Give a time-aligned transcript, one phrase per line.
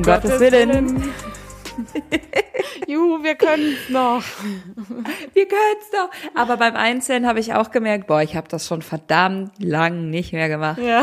[0.00, 1.12] Um, Um Gottes Willen.
[2.86, 4.22] Juhu, wir können es noch.
[5.34, 6.10] Wir können's doch.
[6.34, 10.32] Aber beim Einzelnen habe ich auch gemerkt, boah, ich habe das schon verdammt lang nicht
[10.32, 10.78] mehr gemacht.
[10.78, 11.02] Ja.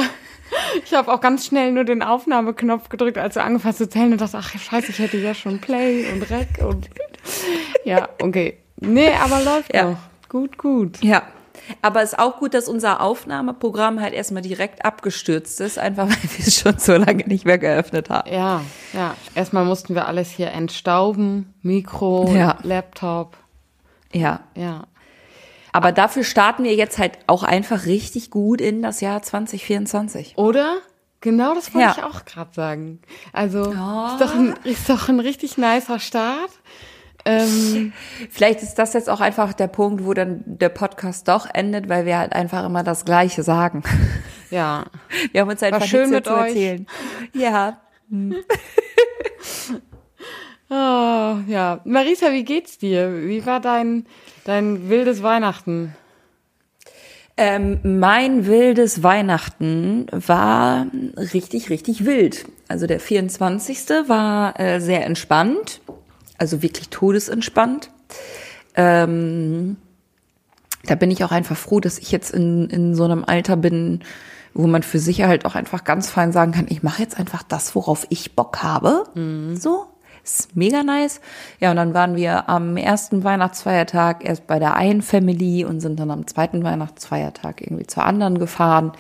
[0.84, 4.22] Ich habe auch ganz schnell nur den Aufnahmeknopf gedrückt, als du angefangen zu zählen und
[4.22, 6.90] dachte, ach scheiße, ich hätte ja schon Play und Rec und
[7.84, 8.58] ja, okay.
[8.78, 9.92] Nee, aber läuft Ja.
[9.92, 9.98] noch.
[10.30, 11.04] Gut, gut.
[11.04, 11.24] Ja.
[11.82, 16.18] Aber es ist auch gut, dass unser Aufnahmeprogramm halt erstmal direkt abgestürzt ist, einfach weil
[16.38, 18.32] wir es schon so lange nicht mehr geöffnet haben.
[18.32, 18.62] Ja,
[18.94, 19.16] ja.
[19.36, 21.54] Erstmal mussten wir alles hier entstauben.
[21.62, 22.58] Mikro, Ja.
[22.64, 23.38] Laptop.
[24.14, 24.42] Ja.
[24.56, 24.84] Ja.
[25.74, 30.38] Aber dafür starten wir jetzt halt auch einfach richtig gut in das Jahr 2024.
[30.38, 30.78] Oder?
[31.20, 31.96] Genau das wollte Ja.
[31.98, 33.00] ich auch gerade sagen.
[33.34, 34.14] Also Ja.
[34.14, 36.52] ist, doch ein, ist doch ein richtig nicer Start.
[37.28, 37.94] Ähm,
[38.30, 42.06] Vielleicht ist das jetzt auch einfach der Punkt, wo dann der Podcast doch endet, weil
[42.06, 43.84] wir halt einfach immer das Gleiche sagen.
[44.50, 44.86] ja.
[45.32, 46.48] Wir haben uns einfach schön nichts mehr mit zu euch.
[46.50, 46.88] erzählen.
[47.34, 47.82] Ja.
[50.70, 51.80] Oh, ja.
[51.86, 53.26] Marisa, wie geht's dir?
[53.26, 54.06] Wie war dein,
[54.44, 55.96] dein wildes Weihnachten?
[57.38, 62.48] Ähm, mein wildes Weihnachten war richtig, richtig wild.
[62.68, 64.08] Also der 24.
[64.08, 65.80] war äh, sehr entspannt,
[66.38, 67.90] also wirklich todesentspannt.
[68.76, 69.78] Ähm,
[70.86, 74.02] da bin ich auch einfach froh, dass ich jetzt in, in so einem Alter bin,
[74.54, 77.76] wo man für Sicherheit auch einfach ganz fein sagen kann, ich mache jetzt einfach das,
[77.76, 79.04] worauf ich Bock habe.
[79.60, 79.86] So,
[80.24, 81.22] ist mega nice.
[81.60, 86.00] Ja, und dann waren wir am ersten Weihnachtsfeiertag erst bei der einen Family und sind
[86.00, 88.94] dann am zweiten Weihnachtsfeiertag irgendwie zur anderen gefahren.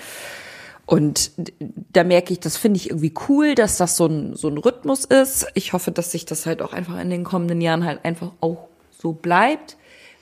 [0.87, 1.31] Und
[1.91, 5.03] da merke ich, das finde ich irgendwie cool, dass das so ein, so ein Rhythmus
[5.03, 5.45] ist.
[5.53, 8.69] Ich hoffe, dass sich das halt auch einfach in den kommenden Jahren halt einfach auch
[8.97, 9.75] so bleibt.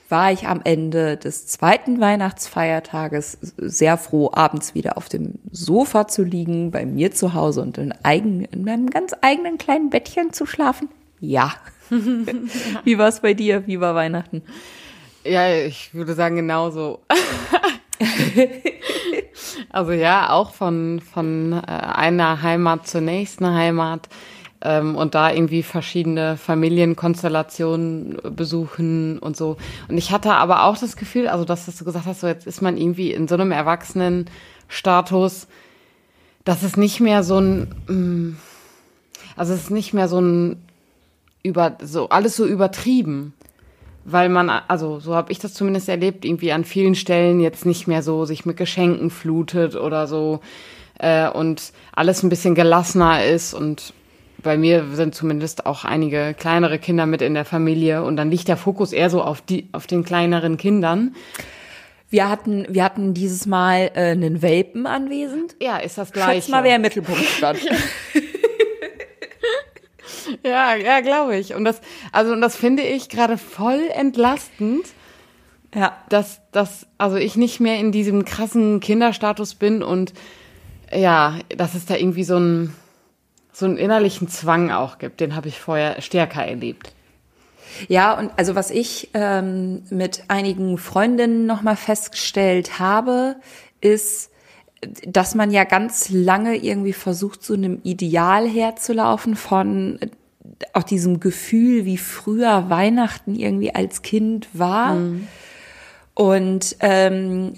[0.08, 6.24] War ich am Ende des zweiten Weihnachtsfeiertages sehr froh, abends wieder auf dem Sofa zu
[6.24, 10.46] liegen, bei mir zu Hause und in, eigen, in meinem ganz eigenen kleinen Bettchen zu
[10.46, 10.88] schlafen?
[11.20, 11.54] Ja.
[12.84, 13.68] Wie war es bei dir?
[13.68, 14.42] Wie war Weihnachten?
[15.22, 17.00] Ja, ich würde sagen genauso.
[19.70, 24.08] also ja, auch von, von äh, einer Heimat zur nächsten Heimat
[24.62, 29.56] ähm, und da irgendwie verschiedene Familienkonstellationen besuchen und so.
[29.88, 32.62] Und ich hatte aber auch das Gefühl, also dass du gesagt hast, so jetzt ist
[32.62, 35.46] man irgendwie in so einem Erwachsenenstatus,
[36.44, 38.36] dass es nicht mehr so ein, mm,
[39.36, 40.62] also es ist nicht mehr so ein
[41.42, 43.32] über so alles so übertrieben
[44.08, 47.88] weil man, also so habe ich das zumindest erlebt, irgendwie an vielen Stellen jetzt nicht
[47.88, 50.40] mehr so sich mit Geschenken flutet oder so
[50.98, 53.92] äh, und alles ein bisschen gelassener ist und
[54.42, 58.46] bei mir sind zumindest auch einige kleinere Kinder mit in der Familie und dann liegt
[58.46, 61.16] der Fokus eher so auf die auf den kleineren Kindern.
[62.08, 65.56] Wir hatten, wir hatten dieses Mal äh, einen Welpen anwesend.
[65.60, 66.50] Ja, ist das Schätz gleiche.
[66.52, 67.58] mal, wer im Mittelpunkt stand.
[70.44, 71.54] Ja, ja, glaube ich.
[71.54, 71.80] Und das,
[72.12, 74.86] also und das finde ich gerade voll entlastend.
[75.74, 75.96] ja.
[76.08, 80.12] dass, dass also ich nicht mehr in diesem krassen Kinderstatus bin und
[80.92, 82.74] ja, dass es da irgendwie so einen
[83.52, 86.92] so einen innerlichen Zwang auch gibt, den habe ich vorher stärker erlebt.
[87.88, 93.36] Ja, und also was ich ähm, mit einigen Freundinnen nochmal festgestellt habe,
[93.80, 94.30] ist,
[95.06, 100.08] dass man ja ganz lange irgendwie versucht, so einem Ideal herzulaufen von äh,
[100.72, 104.96] auch diesem Gefühl, wie früher Weihnachten irgendwie als Kind war.
[106.14, 107.52] Und ähm,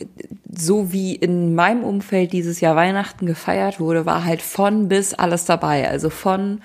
[0.50, 5.44] so wie in meinem Umfeld dieses Jahr Weihnachten gefeiert wurde, war halt von bis alles
[5.44, 5.88] dabei.
[5.88, 6.60] Also von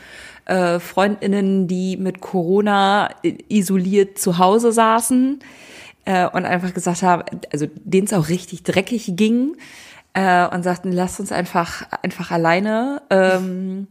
[0.45, 3.09] äh, Freundinnen, die mit Corona
[3.47, 5.39] isoliert zu Hause saßen
[6.05, 9.55] äh, und einfach gesagt haben, also denen es auch richtig dreckig ging
[10.13, 13.87] äh, und sagten, lasst uns einfach einfach alleine, ähm,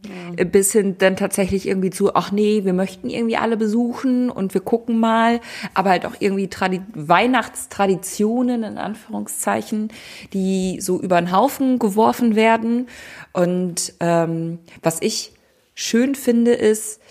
[0.51, 4.61] bis hin dann tatsächlich irgendwie zu, ach nee, wir möchten irgendwie alle besuchen und wir
[4.61, 5.41] gucken mal,
[5.73, 9.89] aber halt auch irgendwie Tradi Weihnachtstraditionen in Anführungszeichen,
[10.31, 12.87] die so über den Haufen geworfen werden.
[13.33, 15.33] Und ähm, was ich
[15.75, 17.01] schön finde, ist,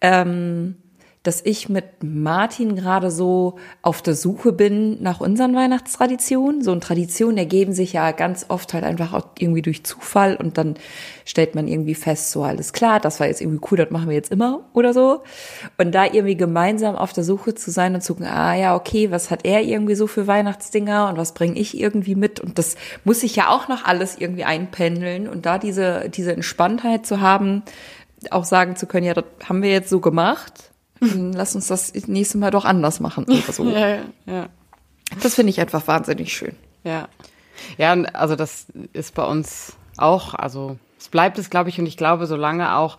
[0.00, 0.76] ähm,
[1.22, 6.62] dass ich mit Martin gerade so auf der Suche bin nach unseren Weihnachtstraditionen.
[6.62, 10.58] So eine Tradition ergeben sich ja ganz oft halt einfach auch irgendwie durch Zufall und
[10.58, 10.74] dann
[11.24, 14.16] stellt man irgendwie fest, so alles klar, das war jetzt irgendwie cool, das machen wir
[14.16, 15.22] jetzt immer oder so.
[15.78, 19.12] Und da irgendwie gemeinsam auf der Suche zu sein und zu gucken, ah ja, okay,
[19.12, 22.40] was hat er irgendwie so für Weihnachtsdinger und was bringe ich irgendwie mit?
[22.40, 27.06] Und das muss ich ja auch noch alles irgendwie einpendeln und da diese, diese Entspanntheit
[27.06, 27.62] zu haben,
[28.30, 30.71] auch sagen zu können, ja, das haben wir jetzt so gemacht
[31.32, 33.24] lass uns das nächste Mal doch anders machen.
[33.24, 33.64] Oder so.
[33.70, 34.48] Ja, ja, ja.
[35.22, 36.56] Das finde ich einfach wahnsinnig schön.
[36.84, 37.08] Ja.
[37.76, 41.96] Ja, also das ist bei uns auch, also es bleibt es, glaube ich, und ich
[41.96, 42.96] glaube, solange auch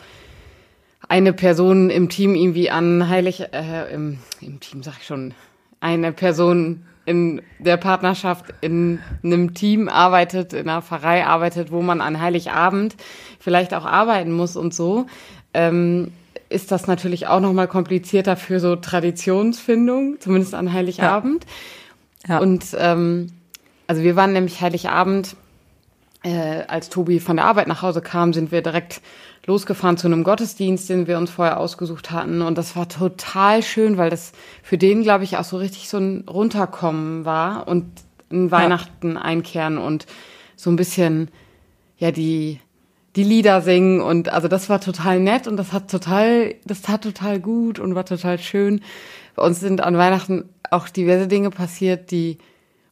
[1.09, 5.33] eine Person im Team irgendwie an Heilig, äh, im, im Team sag ich schon,
[5.79, 11.99] eine Person in der Partnerschaft in einem Team arbeitet, in einer Pfarrei arbeitet, wo man
[11.99, 12.95] an Heiligabend
[13.39, 15.07] vielleicht auch arbeiten muss und so,
[15.53, 16.13] ähm,
[16.53, 21.45] ist das natürlich auch nochmal komplizierter für so Traditionsfindung, zumindest an Heiligabend.
[22.27, 22.35] Ja.
[22.35, 22.39] ja.
[22.39, 23.27] Und ähm,
[23.87, 25.35] also wir waren nämlich Heiligabend,
[26.23, 29.01] äh, als Tobi von der Arbeit nach Hause kam, sind wir direkt
[29.45, 32.41] losgefahren zu einem Gottesdienst, den wir uns vorher ausgesucht hatten.
[32.41, 35.97] Und das war total schön, weil das für den, glaube ich, auch so richtig so
[35.97, 37.85] ein Runterkommen war und
[38.31, 39.21] ein Weihnachten ja.
[39.21, 40.05] einkehren und
[40.55, 41.29] so ein bisschen,
[41.97, 42.59] ja, die,
[43.15, 47.03] die Lieder singen und also das war total nett und das hat total, das tat
[47.03, 48.81] total gut und war total schön.
[49.35, 52.39] Bei uns sind an Weihnachten auch diverse Dinge passiert, die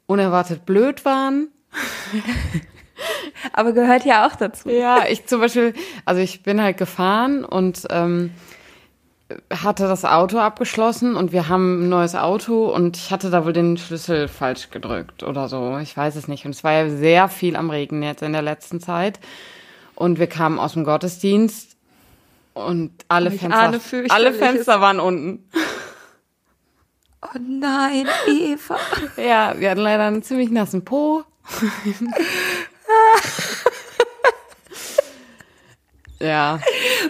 [0.06, 1.50] unerwartet blöd waren.
[3.54, 4.70] Aber gehört ja auch dazu.
[4.70, 5.74] Ja, ich zum Beispiel,
[6.06, 8.32] also ich bin halt gefahren und ähm,
[9.50, 13.54] hatte das Auto abgeschlossen und wir haben ein neues Auto und ich hatte da wohl
[13.54, 15.80] den Schlüssel falsch gedrückt oder so.
[15.80, 16.46] Ich weiß es nicht.
[16.46, 19.20] Und es war ja sehr viel am Regen jetzt in der letzten Zeit.
[20.02, 21.78] Und wir kamen aus dem Gottesdienst
[22.56, 25.48] und alle Fenster, alle Fenster waren unten.
[27.22, 28.78] Oh nein, Eva.
[29.16, 31.24] Ja, wir hatten leider einen ziemlich nassen Po.
[36.22, 36.60] ja.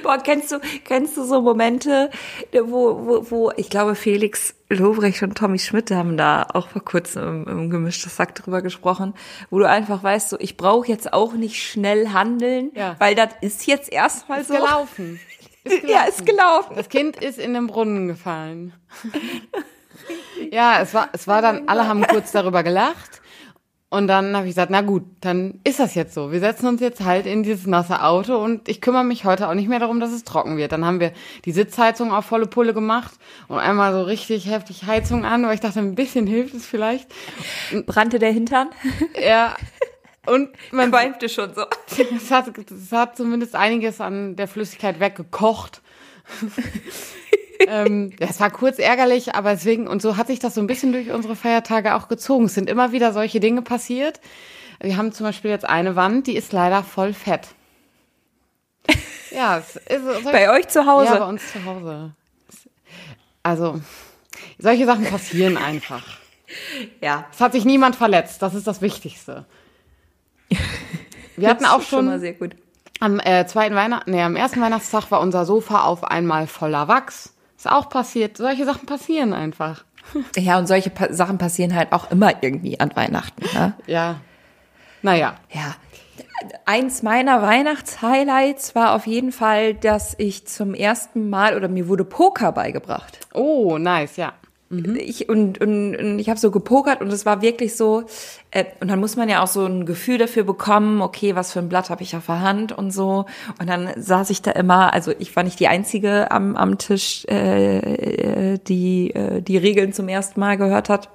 [0.04, 2.10] Boah, kennst du, kennst du so Momente,
[2.52, 7.44] wo, wo, wo, ich glaube, Felix Lobrecht und Tommy Schmidt haben da auch vor kurzem
[7.44, 9.14] im, im gemischtes Sack drüber gesprochen,
[9.50, 12.96] wo du einfach weißt, so, ich brauche jetzt auch nicht schnell handeln, ja.
[13.00, 14.54] weil das ist jetzt erstmal so.
[14.54, 15.20] Gelaufen.
[15.64, 15.90] Ist gelaufen.
[15.90, 16.76] Ja, ist gelaufen.
[16.76, 18.74] Das Kind ist in den Brunnen gefallen.
[20.52, 23.21] ja, es war, es war dann, alle haben kurz darüber gelacht.
[23.94, 26.32] Und dann habe ich gesagt, na gut, dann ist das jetzt so.
[26.32, 29.54] Wir setzen uns jetzt halt in dieses nasse Auto und ich kümmere mich heute auch
[29.54, 30.72] nicht mehr darum, dass es trocken wird.
[30.72, 31.12] Dann haben wir
[31.44, 33.12] die Sitzheizung auf volle Pulle gemacht
[33.50, 37.10] und einmal so richtig heftig Heizung an, weil ich dachte, ein bisschen hilft es vielleicht.
[37.86, 38.70] Brannte der Hintern?
[39.22, 39.58] Ja.
[40.26, 41.66] Und man qualmte schon so.
[41.90, 45.82] Es hat, es hat zumindest einiges an der Flüssigkeit weggekocht
[47.68, 50.92] ähm, das war kurz ärgerlich, aber deswegen, und so hat sich das so ein bisschen
[50.92, 52.46] durch unsere Feiertage auch gezogen.
[52.46, 54.20] Es sind immer wieder solche Dinge passiert.
[54.80, 57.50] Wir haben zum Beispiel jetzt eine Wand, die ist leider voll fett.
[59.32, 61.14] Ja, es ist, bei euch zu Hause?
[61.14, 62.12] Ja, bei uns zu Hause.
[63.44, 63.80] Also,
[64.58, 66.06] solche Sachen passieren einfach.
[67.00, 67.26] Ja.
[67.32, 69.46] Es hat sich niemand verletzt, das ist das Wichtigste.
[71.38, 72.56] Wir hatten auch schon, schon sehr gut.
[73.00, 77.34] am äh, zweiten Weihnachten, nee, am ersten Weihnachtstag war unser Sofa auf einmal voller Wachs.
[77.62, 78.38] Ist auch passiert.
[78.38, 79.84] Solche Sachen passieren einfach.
[80.36, 83.44] Ja, und solche pa Sachen passieren halt auch immer irgendwie an Weihnachten.
[83.54, 83.76] Ne?
[83.86, 84.20] Ja.
[85.04, 85.36] Naja.
[85.52, 85.76] Ja.
[86.66, 92.04] Eins meiner Weihnachtshighlights war auf jeden Fall, dass ich zum ersten Mal oder mir wurde
[92.04, 93.20] Poker beigebracht.
[93.32, 94.34] Oh, nice, ja.
[94.72, 94.96] Mhm.
[94.96, 98.04] Ich, und, und, und ich habe so gepokert und es war wirklich so,
[98.52, 101.60] äh, und dann muss man ja auch so ein Gefühl dafür bekommen, okay, was für
[101.60, 103.26] ein Blatt habe ich auf der Hand und so.
[103.60, 107.26] Und dann saß ich da immer, also ich war nicht die Einzige am, am Tisch,
[107.30, 111.10] äh, äh die äh, die Regeln zum ersten Mal gehört hat.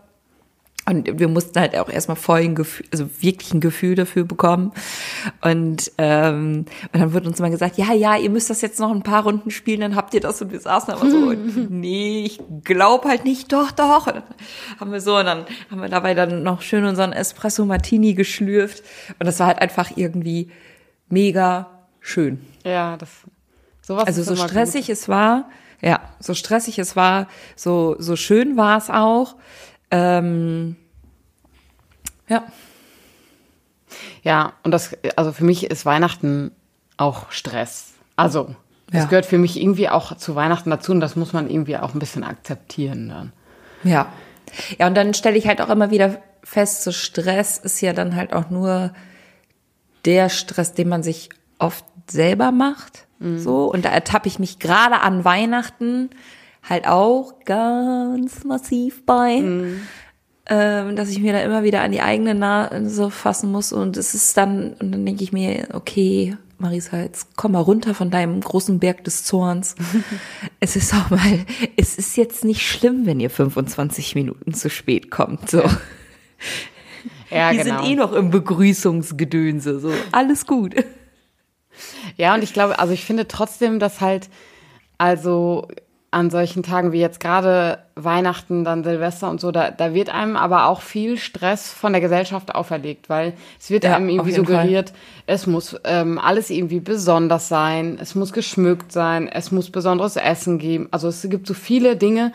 [0.89, 4.73] Und wir mussten halt auch erstmal voll ein Gefühl, also wirklich ein Gefühl dafür bekommen.
[5.41, 8.93] Und, ähm, und dann wurde uns mal gesagt, ja, ja, ihr müsst das jetzt noch
[8.93, 10.41] ein paar Runden spielen, dann habt ihr das.
[10.41, 11.33] Und wir saßen aber so,
[11.69, 14.07] nee, ich glaub halt nicht, doch, doch.
[14.07, 14.25] Und dann
[14.79, 18.85] haben wir so, und dann haben wir dabei dann noch schön unseren Espresso Martini geschlürft.
[19.19, 20.53] Und das war halt einfach irgendwie
[21.09, 21.69] mega
[22.01, 22.41] schön.
[22.65, 23.11] Ja, das,
[23.83, 24.93] sowas Also so stressig gut.
[24.93, 25.51] es war,
[25.81, 27.27] ja, so stressig es war,
[27.57, 29.35] so, so schön war es auch.
[29.91, 30.77] Ähm,
[32.29, 32.45] ja.
[34.23, 36.51] Ja, und das, also für mich ist Weihnachten
[36.97, 37.95] auch Stress.
[38.17, 38.57] Also,
[38.91, 39.09] das ja.
[39.09, 41.99] gehört für mich irgendwie auch zu Weihnachten dazu und das muss man irgendwie auch ein
[41.99, 43.33] bisschen akzeptieren dann.
[43.85, 44.07] Ja.
[44.79, 48.15] Ja, und dann stelle ich halt auch immer wieder fest, so Stress ist ja dann
[48.15, 48.93] halt auch nur
[50.05, 53.07] der Stress, den man sich oft selber macht.
[53.19, 53.39] Mhm.
[53.41, 53.65] So.
[53.65, 56.11] Und da ertappe ich mich gerade an Weihnachten
[56.69, 59.39] halt auch ganz massiv bei.
[59.39, 59.81] Mhm.
[60.49, 64.15] Ähm, dass ich mir da immer wieder an die eigene Nase fassen muss und es
[64.15, 68.41] ist dann, und dann denke ich mir, okay, Marisa, jetzt komm mal runter von deinem
[68.41, 69.75] großen Berg des Zorns.
[70.61, 71.45] es ist auch mal,
[71.77, 75.63] es ist jetzt nicht schlimm, wenn ihr 25 Minuten zu spät kommt, so.
[77.31, 77.51] Ja.
[77.51, 77.83] Die genau.
[77.83, 79.93] sind eh noch im Begrüßungsgedönse, so.
[80.13, 80.77] Alles gut.
[82.17, 84.31] Ja, und ich glaube, also ich finde trotzdem, dass halt,
[84.97, 85.67] also
[86.17, 90.39] an solchen Tagen wie jetzt gerade Weihnachten, dann Silvester und so, da, da wird einem
[90.39, 94.95] aber auch viel Stress von der Gesellschaft auferlegt, weil es wird Ja, einem irgendwie suggeriert,
[95.27, 100.59] es muss ähm, alles irgendwie besonders sein, es muss geschmückt sein, es muss besonderes Essen
[100.59, 100.89] geben.
[100.91, 102.33] Also es gibt so viele Dinge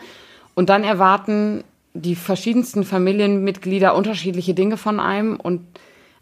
[0.54, 5.60] und dann erwarten die verschiedensten Familienmitglieder unterschiedliche Dinge von einem und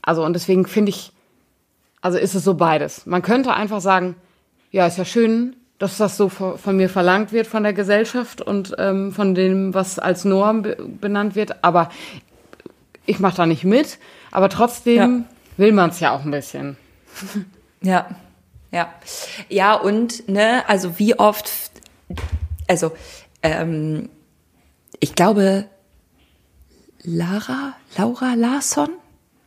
[0.00, 1.12] also und deswegen finde ich,
[2.00, 3.04] also ist es so beides.
[3.04, 4.16] Man könnte einfach sagen,
[4.70, 8.75] ja, ist ja schön, dass das so von mir verlangt wird von der Gesellschaft und
[8.78, 11.90] ähm, von dem, was als Norm be benannt wird, aber
[13.06, 13.99] ich mache da nicht mit,
[14.30, 15.34] aber trotzdem Ja.
[15.56, 16.76] will man es ja auch ein bisschen.
[17.82, 18.08] Ja,
[18.72, 18.92] ja.
[19.49, 21.50] Ja, und, ne, also wie oft,
[22.68, 22.92] also,
[23.42, 24.10] ähm,
[24.99, 25.64] ich glaube,
[27.02, 28.90] Lara, Laura Larsson?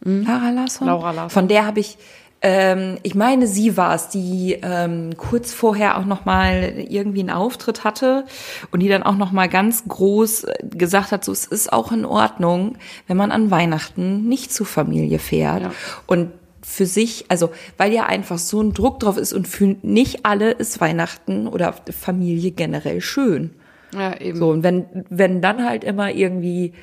[0.03, 0.87] Lara Larsson?
[0.87, 1.29] Laura Larsson.
[1.29, 1.99] Von der habe ich,
[2.43, 7.29] ähm, ich meine, sie war es, die ähm, kurz vorher auch noch mal irgendwie einen
[7.29, 8.25] Auftritt hatte
[8.69, 11.93] und die dann auch noch mal ganz groß äh, gesagt hat, so es ist auch
[11.93, 15.71] in Ordnung, wenn man an Weihnachten nicht zur Familie fährt Ja.
[16.05, 16.31] und
[16.61, 20.51] für sich, also weil ja einfach so ein Druck drauf ist und für nicht alle
[20.51, 23.51] ist Weihnachten oder Familie generell schön.
[23.93, 24.37] Ja, eben.
[24.37, 26.73] So, und wenn, wenn dann halt immer irgendwie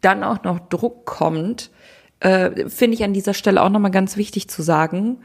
[0.00, 1.70] dann auch noch Druck kommt,
[2.22, 5.18] äh, finde ich an dieser Stelle auch nochmal ganz wichtig zu sagen,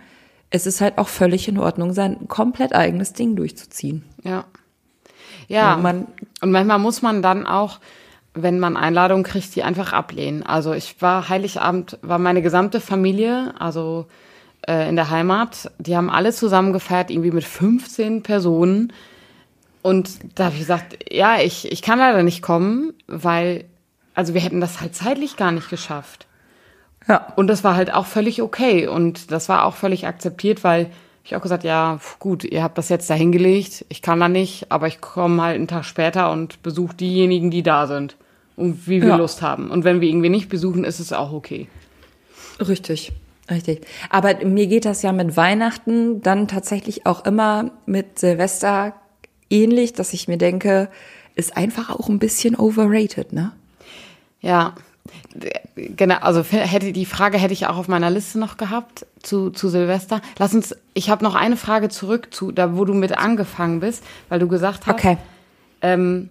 [0.49, 4.03] es ist halt auch völlig in Ordnung, sein komplett eigenes Ding durchzuziehen.
[4.23, 4.45] Ja.
[5.49, 6.07] Ja, Und man-
[6.41, 7.79] und manchmal muss man dann auch,
[8.33, 10.43] wenn man Einladungen kriegt, die einfach ablehnen.
[10.43, 14.07] Also ich war Heiligabend, war meine gesamte Familie, also
[14.67, 18.93] äh, in der Heimat, die haben alle zusammen gefeiert, irgendwie mit 15 Personen.
[19.81, 23.65] Und da habe ich gesagt, ja, ich, ich kann leider nicht kommen, weil,
[24.13, 26.26] also wir hätten das halt zeitlich gar nicht geschafft.
[27.07, 27.33] Ja.
[27.35, 30.89] Und das war halt auch völlig okay und das war auch völlig akzeptiert, weil
[31.23, 34.87] ich auch gesagt, ja, gut, ihr habt das jetzt dahingelegt, ich kann da nicht, aber
[34.87, 38.15] ich komme halt einen Tag später und besuche diejenigen, die da sind
[38.55, 39.15] und wie wir Ja.
[39.17, 39.69] Lust haben.
[39.69, 41.67] Und wenn wir irgendwie nicht besuchen, ist es auch okay.
[42.59, 43.11] Richtig,
[43.51, 43.85] richtig.
[44.09, 48.93] Aber mir geht das ja mit Weihnachten dann tatsächlich auch immer mit Silvester
[49.49, 50.89] ähnlich, dass ich mir denke,
[51.35, 53.51] ist einfach auch ein bisschen overrated, ne?
[54.41, 54.75] Ja,
[55.75, 56.15] genau.
[56.21, 60.21] Also hätte die Frage hätte ich auch auf meiner Liste noch gehabt zu, zu Silvester.
[60.39, 60.75] Lass uns.
[60.93, 64.47] Ich habe noch eine Frage zurück zu da, wo du mit angefangen bist, weil du
[64.47, 65.17] gesagt hast, Okay.
[65.81, 66.29] ähm,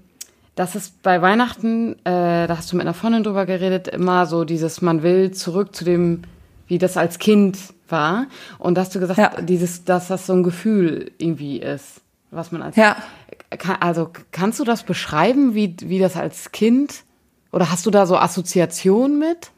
[0.55, 4.45] dass es bei Weihnachten, äh, da hast du mit einer Freundin drüber geredet, immer so
[4.45, 6.23] dieses, man will zurück zu dem,
[6.67, 8.27] wie das als Kind war.
[8.59, 9.41] Und hast du gesagt, Ja.
[9.43, 12.97] dieses, dass das so ein Gefühl irgendwie ist, was man als Ja.
[13.59, 17.05] Ka- Also kannst du das beschreiben, wie, wie das als Kind?
[17.53, 19.51] Oder hast du da so Assoziationen mit?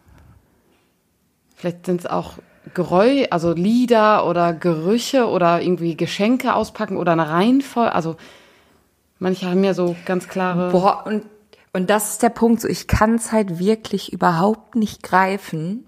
[1.57, 2.35] Vielleicht sind es auch
[2.75, 7.95] Geräu, also Lieder oder Gerüche oder irgendwie Geschenke auspacken oder eine Reihenfolge.
[7.95, 8.17] Also
[9.19, 10.71] manche haben ja so ganz klare.
[10.71, 11.25] Boah, und,
[11.73, 15.85] und das ist der Punkt, so ich kann es halt wirklich überhaupt nicht greifen.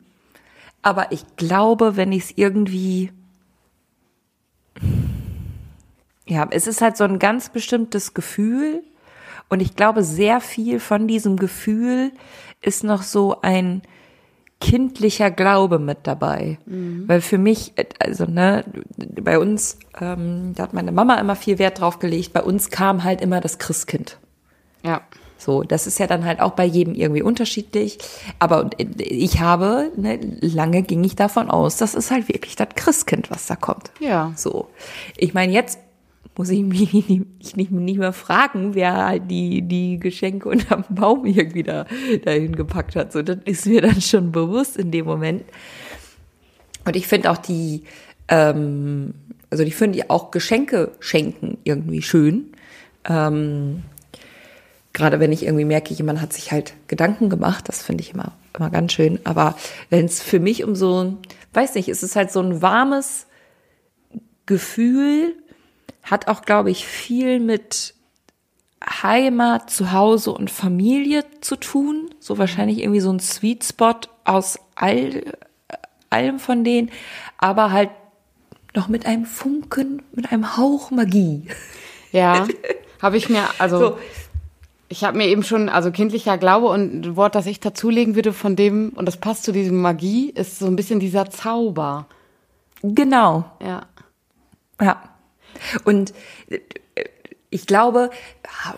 [0.82, 3.12] Aber ich glaube, wenn ich es irgendwie.
[6.26, 8.82] Ja, es ist halt so ein ganz bestimmtes Gefühl.
[9.50, 12.12] Und ich glaube, sehr viel von diesem Gefühl
[12.62, 13.82] ist noch so ein
[14.60, 16.58] kindlicher Glaube mit dabei.
[17.06, 18.64] Weil für mich, also ne,
[19.20, 23.02] bei uns, ähm, da hat meine Mama immer viel Wert drauf gelegt, bei uns kam
[23.02, 24.18] halt immer das Christkind.
[24.84, 25.02] Ja.
[25.38, 27.98] So, das ist ja dann halt auch bei jedem irgendwie unterschiedlich.
[28.38, 33.30] Aber ich habe, ne, lange ging ich davon aus, das ist halt wirklich das Christkind,
[33.30, 33.90] was da kommt.
[33.98, 34.32] Ja.
[34.36, 34.68] So.
[35.16, 35.78] Ich meine, jetzt
[36.36, 40.84] muss ich mich nicht, ich nicht, nicht mehr fragen, wer halt die, die Geschenke unterm
[40.88, 41.86] Baum irgendwie da,
[42.24, 43.12] dahin gepackt hat.
[43.12, 45.44] So, das ist mir dann schon bewusst in dem Moment.
[46.84, 47.82] Und ich finde auch die,
[48.28, 49.14] ähm,
[49.50, 52.52] also ich finde auch Geschenke schenken irgendwie schön.
[53.08, 53.82] Ähm,
[54.92, 58.32] gerade wenn ich irgendwie merke, jemand hat sich halt Gedanken gemacht, das finde ich immer,
[58.56, 59.20] immer ganz schön.
[59.24, 59.56] Aber
[59.88, 61.18] wenn es für mich um so,
[61.52, 63.26] weiß nicht, es ist halt so ein warmes
[64.46, 65.34] Gefühl,
[66.02, 67.94] hat auch, glaube ich, viel mit
[69.02, 72.10] Heimat, Zuhause und Familie zu tun.
[72.18, 75.22] So wahrscheinlich irgendwie so ein Sweet Spot aus all,
[76.08, 76.90] allem von denen,
[77.38, 77.90] aber halt
[78.74, 81.48] noch mit einem Funken, mit einem Hauch Magie.
[82.12, 82.46] Ja.
[83.02, 83.78] Habe ich mir, also.
[83.78, 83.98] So.
[84.92, 88.32] Ich habe mir eben schon, also kindlicher Glaube und ein Wort, das ich dazulegen würde
[88.32, 92.06] von dem, und das passt zu diesem Magie, ist so ein bisschen dieser Zauber.
[92.82, 93.44] Genau.
[93.64, 93.82] Ja.
[94.80, 95.00] Ja.
[95.84, 96.12] Und
[96.48, 96.58] äh,
[97.50, 98.10] ich glaube,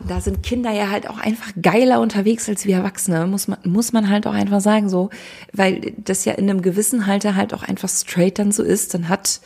[0.09, 3.93] da sind Kinder ja halt auch einfach geiler unterwegs als wir Erwachsene, muss man, muss
[3.93, 5.11] man halt auch einfach sagen so,
[5.53, 9.11] weil das ja in einem gewissen Halter halt auch einfach straight dann so ist, dann
[9.11, 9.43] hat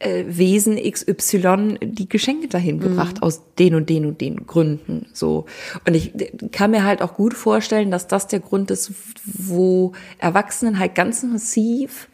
[0.00, 5.06] äh, Wesen XY die Geschenke dahin gebracht aus den und den und den Gründen.
[5.12, 5.46] So.
[5.86, 6.12] Und ich
[6.50, 8.92] kann mir halt auch gut vorstellen, dass das der Grund ist,
[9.24, 12.08] wo Erwachsenen halt ganz massiv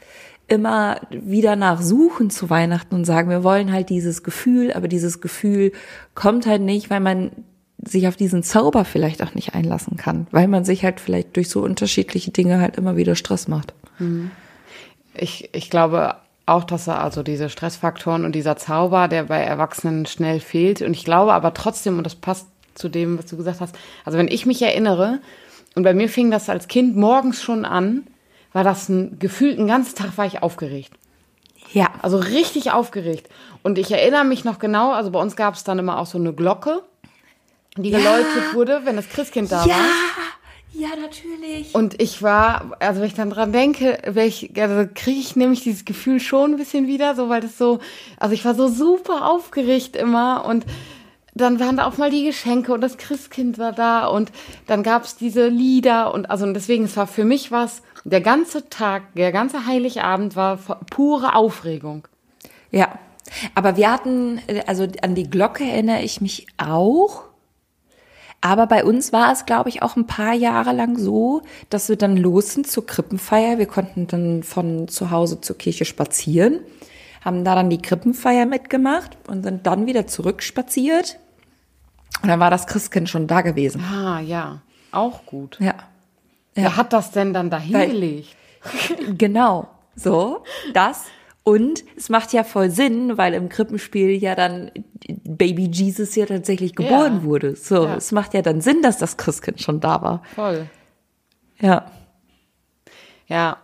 [0.50, 5.71] immer wieder nachsuchen zu Weihnachten und sagen, wir wollen halt dieses Gefühl, aber dieses Gefühl
[6.14, 7.30] kommt halt nicht, weil man
[7.83, 11.49] sich auf diesen Zauber vielleicht auch nicht einlassen kann, weil man sich halt vielleicht durch
[11.49, 13.73] so unterschiedliche Dinge halt immer wieder Stress macht.
[15.14, 16.16] Ich, ich glaube
[16.47, 20.83] auch, dass er also diese Stressfaktoren und dieser Zauber, der bei Erwachsenen schnell fehlt.
[20.83, 24.19] Und ich glaube aber trotzdem, und das passt zu dem, was du gesagt hast, also
[24.19, 25.21] wenn ich mich erinnere,
[25.76, 28.02] und bei mir fing das als Kind morgens schon an,
[28.52, 30.92] war das ein gefühlt einen ganzen Tag war ich aufgeregt.
[31.73, 31.88] Ja.
[32.02, 33.28] Also richtig aufgeregt.
[33.62, 36.19] Und ich erinnere mich noch genau, also bei uns gab es dann immer auch so
[36.19, 36.83] eine Glocke,
[37.76, 39.85] die geläutet wurde, wenn das Christkind da Ja, war.
[40.73, 41.73] ja, natürlich.
[41.75, 45.85] Und ich war, also wenn ich dann dran denke, welch, also kriege ich nämlich dieses
[45.85, 47.78] Gefühl schon ein bisschen wieder, so weil das so,
[48.19, 50.64] also ich war so super aufgeregt immer und
[51.40, 54.32] dann waren da auch mal die Geschenke und das Christkind war da und
[54.66, 58.68] dann gab's diese Lieder und also und deswegen, es war für mich was, der ganze
[58.68, 60.59] Tag, der ganze Heiligabend war
[60.90, 62.06] pure Aufregung.
[62.70, 62.99] Ja.
[63.54, 67.25] Aber wir hatten, also an die Glocke erinnere ich mich auch.
[68.40, 71.97] Aber bei uns war es, glaube ich, auch ein paar Jahre lang so, dass wir
[71.97, 73.59] dann los sind zur Krippenfeier.
[73.59, 76.61] Wir konnten dann von zu Hause zur Kirche spazieren,
[77.23, 81.18] haben da dann die Krippenfeier mitgemacht und sind dann wieder zurückspaziert.
[82.23, 83.83] Und dann war das Christkind schon da gewesen.
[83.83, 84.61] Ah, ja.
[84.93, 85.57] Auch gut.
[85.61, 85.75] Ja.
[86.55, 88.37] Wer hat das denn dann dahin Weil- gelegt?
[89.19, 89.69] Genau.
[89.97, 91.05] So, das.
[91.43, 94.71] Und es macht ja voll Sinn, weil im Krippenspiel ja dann
[95.25, 97.23] Baby Jesus ja tatsächlich geboren Ja.
[97.25, 97.57] wurde.
[97.57, 97.95] So, Ja.
[97.97, 100.23] es macht ja dann Sinn, dass das Christkind schon da war.
[100.35, 100.69] Voll.
[101.61, 101.87] Ja.
[103.26, 103.59] Ja.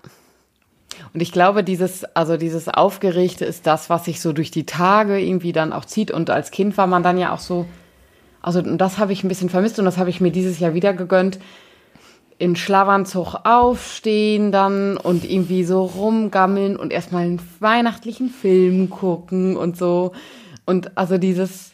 [1.13, 5.19] Und ich glaube, dieses, also dieses Aufgeregte ist das, was sich so durch die Tage
[5.21, 6.11] irgendwie dann auch zieht.
[6.11, 7.67] Und als Kind war man dann ja auch so,
[8.47, 10.95] also das habe ich ein bisschen vermisst und das habe ich mir dieses Jahr wieder
[10.95, 11.41] gegönnt.
[12.39, 19.77] In Schlafanzug aufstehen dann und irgendwie so rumgammeln und erstmal einen weihnachtlichen Film gucken und
[19.77, 20.13] so.
[20.65, 21.73] Und also dieses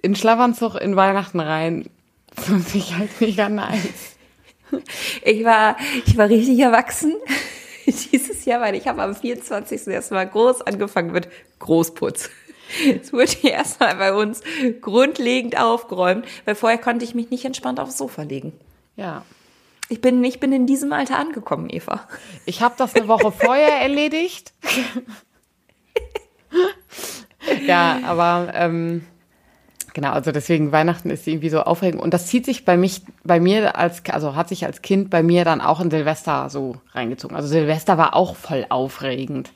[0.00, 1.90] in Schlafanzug in Weihnachten rein,
[2.32, 4.16] fand ich halt mega nice.
[5.22, 7.16] Ich war, ich war richtig erwachsen
[7.86, 9.88] dieses Jahr, weil ich habe am 24.
[9.88, 12.30] erstmal groß angefangen mit Großputz.
[13.00, 14.42] Es wurde hier erstmal bei uns
[14.80, 18.52] grundlegend aufgeräumt, weil vorher konnte ich mich nicht entspannt aufs Sofa legen.
[18.96, 19.24] Ja.
[19.88, 22.06] Ich bin, ich bin in diesem Alter angekommen, Eva.
[22.44, 24.52] Ich habe das eine Woche vorher erledigt.
[27.66, 29.06] ja, aber ähm,
[29.94, 33.40] genau, also deswegen Weihnachten ist irgendwie so aufregend und das zieht sich bei mich, bei
[33.40, 37.34] mir als, also hat sich als Kind bei mir dann auch in Silvester so reingezogen.
[37.34, 39.52] Also Silvester war auch voll aufregend.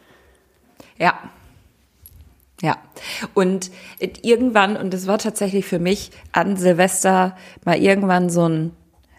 [0.99, 1.19] Ja.
[2.63, 2.79] Ja.
[3.35, 8.71] Und irgendwann, und das war tatsächlich für mich an Silvester mal irgendwann so ein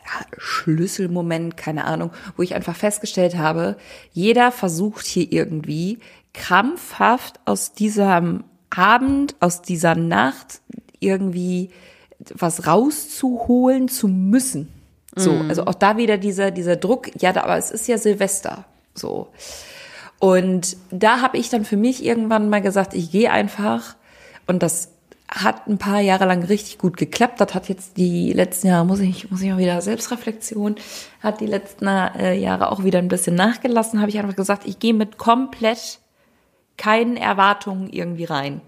[0.06, 3.75] ja, Schlüsselmoment, keine Ahnung, wo ich einfach festgestellt habe,
[4.13, 5.99] jeder versucht hier irgendwie
[6.34, 10.62] krampfhaft aus diesem Abend, aus dieser Nacht
[10.99, 11.69] irgendwie
[12.34, 14.71] was rauszuholen zu müssen.
[15.15, 18.65] So, also auch da wieder dieser, dieser Druck, ja, aber es ist ja Silvester.
[18.95, 19.27] So.
[20.23, 23.97] Und da habe ich dann für mich irgendwann mal gesagt, ich gehe einfach
[24.47, 24.93] und das
[25.27, 27.41] hat ein paar Jahre lang richtig gut geklappt.
[27.41, 30.75] Das hat jetzt die letzten Jahre, muss ich, muss ich auch wieder Selbstreflexion,
[31.19, 33.99] hat die letzten äh, Jahre auch wieder ein bisschen nachgelassen.
[33.99, 35.99] Habe ich einfach gesagt, ich gehe mit komplett
[36.77, 38.62] keinen Erwartungen irgendwie rein.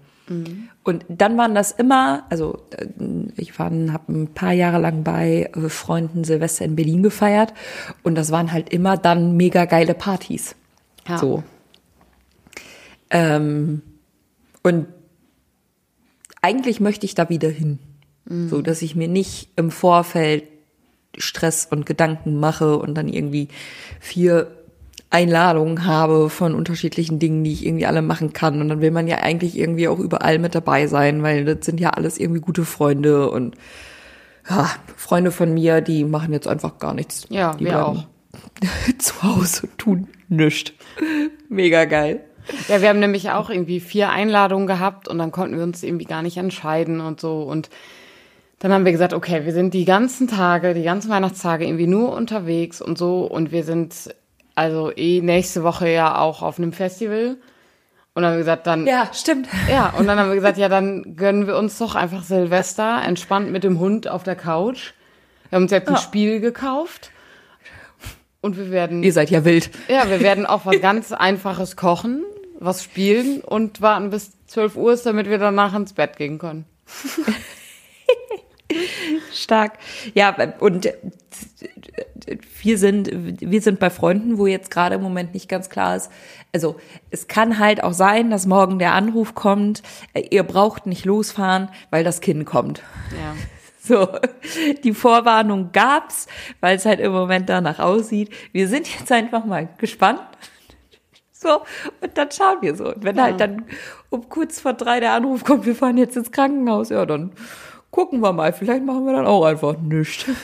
[0.84, 2.86] Und dann waren das immer, also äh,
[3.38, 7.54] ich war, habe ein paar Jahre lang bei äh, Freunden Silvester in Berlin gefeiert
[8.02, 10.54] und das waren halt immer dann mega geile Partys.
[11.08, 11.18] Ja.
[11.18, 11.42] So.
[13.10, 13.82] Ähm,
[14.62, 14.86] und
[16.42, 17.78] eigentlich möchte ich da wieder hin.
[18.28, 20.42] So, dass ich mir nicht im Vorfeld
[21.16, 23.48] Stress und Gedanken mache und dann irgendwie
[24.00, 24.50] vier
[25.10, 28.60] Einladungen habe von unterschiedlichen Dingen, die ich irgendwie alle machen kann.
[28.60, 31.78] Und dann will man ja eigentlich irgendwie auch überall mit dabei sein, weil das sind
[31.78, 33.54] ja alles irgendwie gute Freunde und
[34.48, 37.26] ja, Freunde von mir, die machen jetzt einfach gar nichts.
[37.30, 38.06] Ja, die wir bleiben auch.
[38.98, 40.72] zu Hause tun nichts.
[41.48, 42.24] Mega geil.
[42.68, 46.04] Ja, wir haben nämlich auch irgendwie vier Einladungen gehabt und dann konnten wir uns irgendwie
[46.04, 47.42] gar nicht entscheiden und so.
[47.42, 47.70] Und
[48.60, 52.12] dann haben wir gesagt, okay, wir sind die ganzen Tage, die ganzen Weihnachtstage irgendwie nur
[52.12, 53.24] unterwegs und so.
[53.24, 54.14] Und wir sind
[54.54, 57.36] also eh nächste Woche ja auch auf einem Festival.
[58.14, 59.04] Und dann haben wir gesagt, dann, ja.
[59.04, 59.48] Ja, stimmt.
[59.98, 63.62] und dann haben wir gesagt, ja, dann gönnen wir uns doch einfach Silvester entspannt mit
[63.62, 64.94] dem Hund auf der Couch.
[65.50, 66.00] Wir haben uns jetzt ein Ja.
[66.00, 67.10] Spiel gekauft.
[68.40, 69.70] Und wir werden Ihr seid ja wild.
[69.88, 72.24] ja, wir werden auch was ganz Einfaches kochen.
[72.58, 76.64] was spielen und warten bis 12 Uhr ist, damit wir danach ins Bett gehen können.
[79.32, 79.78] Stark.
[80.14, 80.88] Ja, und
[82.62, 86.10] wir sind, wir sind bei Freunden, wo jetzt gerade im Moment nicht ganz klar ist.
[86.52, 86.76] Also,
[87.10, 89.82] es kann halt auch sein, dass morgen der Anruf kommt,
[90.30, 92.82] ihr braucht nicht losfahren, weil das Kind kommt.
[93.12, 93.34] Ja.
[93.86, 94.08] So,
[94.84, 96.26] die Vorwarnung gab's,
[96.60, 98.30] weil es halt im Moment danach aussieht.
[98.52, 100.20] Wir sind jetzt einfach mal gespannt.
[101.38, 101.60] So,
[102.00, 102.94] und dann schauen wir so.
[102.94, 103.24] Und wenn ja.
[103.24, 103.66] halt dann
[104.08, 107.32] um kurz vor drei der Anruf kommt, wir fahren jetzt ins Krankenhaus, ja, dann
[107.90, 108.54] gucken wir mal.
[108.54, 110.24] Vielleicht machen wir dann auch einfach nichts.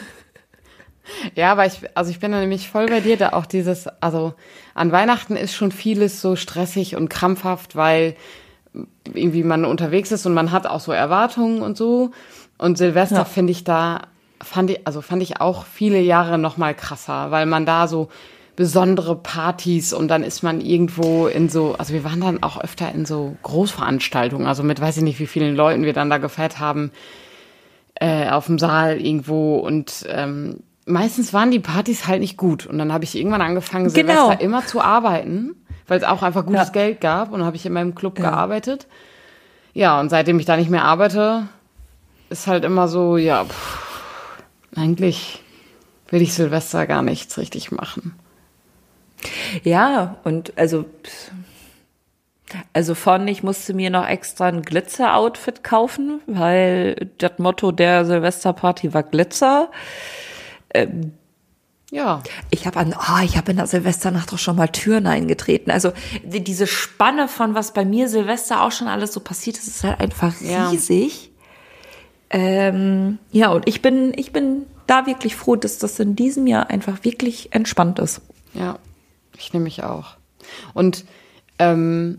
[1.34, 4.34] Ja, aber ich, also ich bin da nämlich voll bei dir, da auch dieses, also
[4.72, 8.14] an Weihnachten ist schon vieles so stressig und krampfhaft, weil
[9.12, 12.12] irgendwie man unterwegs ist und man hat auch so Erwartungen und so.
[12.62, 13.24] Und Silvester ja.
[13.24, 14.02] finde ich da,
[14.40, 18.08] fand ich, also fand ich auch viele Jahre noch mal krasser, weil man da so
[18.54, 22.92] besondere Partys und dann ist man irgendwo in so, also wir waren dann auch öfter
[22.92, 26.60] in so Großveranstaltungen, also mit weiß ich nicht, wie vielen Leuten wir dann da gefeiert
[26.60, 26.92] haben,
[27.96, 32.78] äh, auf dem Saal irgendwo und ähm, meistens waren die Partys halt nicht gut und
[32.78, 34.40] dann habe ich irgendwann angefangen, Silvester genau.
[34.40, 35.56] immer zu arbeiten,
[35.88, 36.72] weil es auch einfach gutes ja.
[36.72, 38.30] Geld gab und habe ich in meinem Club ja.
[38.30, 38.86] gearbeitet.
[39.74, 41.48] Ja, und seitdem ich da nicht mehr arbeite,
[42.32, 43.78] ist halt immer so, ja, pff,
[44.74, 45.42] eigentlich
[46.08, 48.14] will ich Silvester gar nichts richtig machen.
[49.62, 50.84] Ja, und also,
[52.72, 58.92] also von, ich musste mir noch extra ein Glitzer-Outfit kaufen, weil das Motto der Silvesterparty
[58.92, 59.70] war Glitzer.
[60.74, 61.12] Ähm,
[61.90, 62.22] ja.
[62.50, 65.70] Ich habe an, oh, ich habe in der Silvesternacht doch schon mal Türen eingetreten.
[65.70, 65.92] Also
[66.24, 69.84] die, diese Spanne von was bei mir Silvester auch schon alles so passiert ist, ist
[69.84, 71.26] halt einfach riesig.
[71.26, 71.31] Ja.
[72.32, 76.70] Ähm, ja, und ich bin, ich bin da wirklich froh, dass das in diesem Jahr
[76.70, 78.22] einfach wirklich entspannt ist.
[78.54, 78.78] Ja,
[79.38, 80.16] ich nehme mich auch.
[80.74, 81.04] Und
[81.58, 82.18] ähm,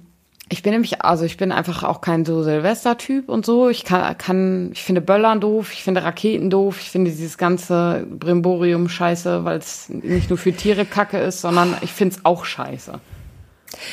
[0.49, 3.69] ich bin nämlich, also ich bin einfach auch kein so Silvester-Typ und so.
[3.69, 8.05] Ich kann, kann, ich finde Böllern doof, ich finde Raketen doof, ich finde dieses ganze
[8.07, 12.45] Brimborium scheiße, weil es nicht nur für Tiere Kacke ist, sondern ich finde es auch
[12.45, 12.99] scheiße.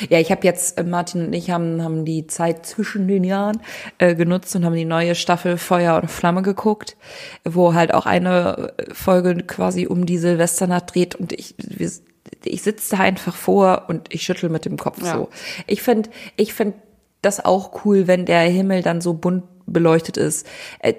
[0.09, 3.61] Ja, ich habe jetzt, äh, Martin und ich haben, haben die Zeit zwischen den Jahren
[3.97, 6.97] äh, genutzt und haben die neue Staffel Feuer und Flamme geguckt,
[7.43, 11.89] wo halt auch eine Folge quasi um die Silvesternacht dreht und ich, wir,
[12.43, 15.13] ich sitze da einfach vor und ich schüttel mit dem Kopf ja.
[15.13, 15.29] so.
[15.67, 16.77] Ich finde, ich finde
[17.21, 20.47] das auch cool, wenn der Himmel dann so bunt beleuchtet ist.
[20.79, 20.93] Äh,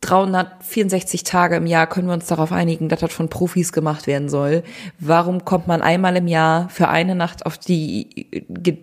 [0.00, 4.28] 364 Tage im Jahr können wir uns darauf einigen, dass das von Profis gemacht werden
[4.28, 4.62] soll.
[4.98, 8.26] Warum kommt man einmal im Jahr für eine Nacht auf die,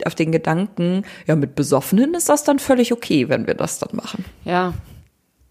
[0.06, 3.96] auf den Gedanken, ja, mit Besoffenen ist das dann völlig okay, wenn wir das dann
[3.96, 4.26] machen.
[4.46, 4.74] Ja.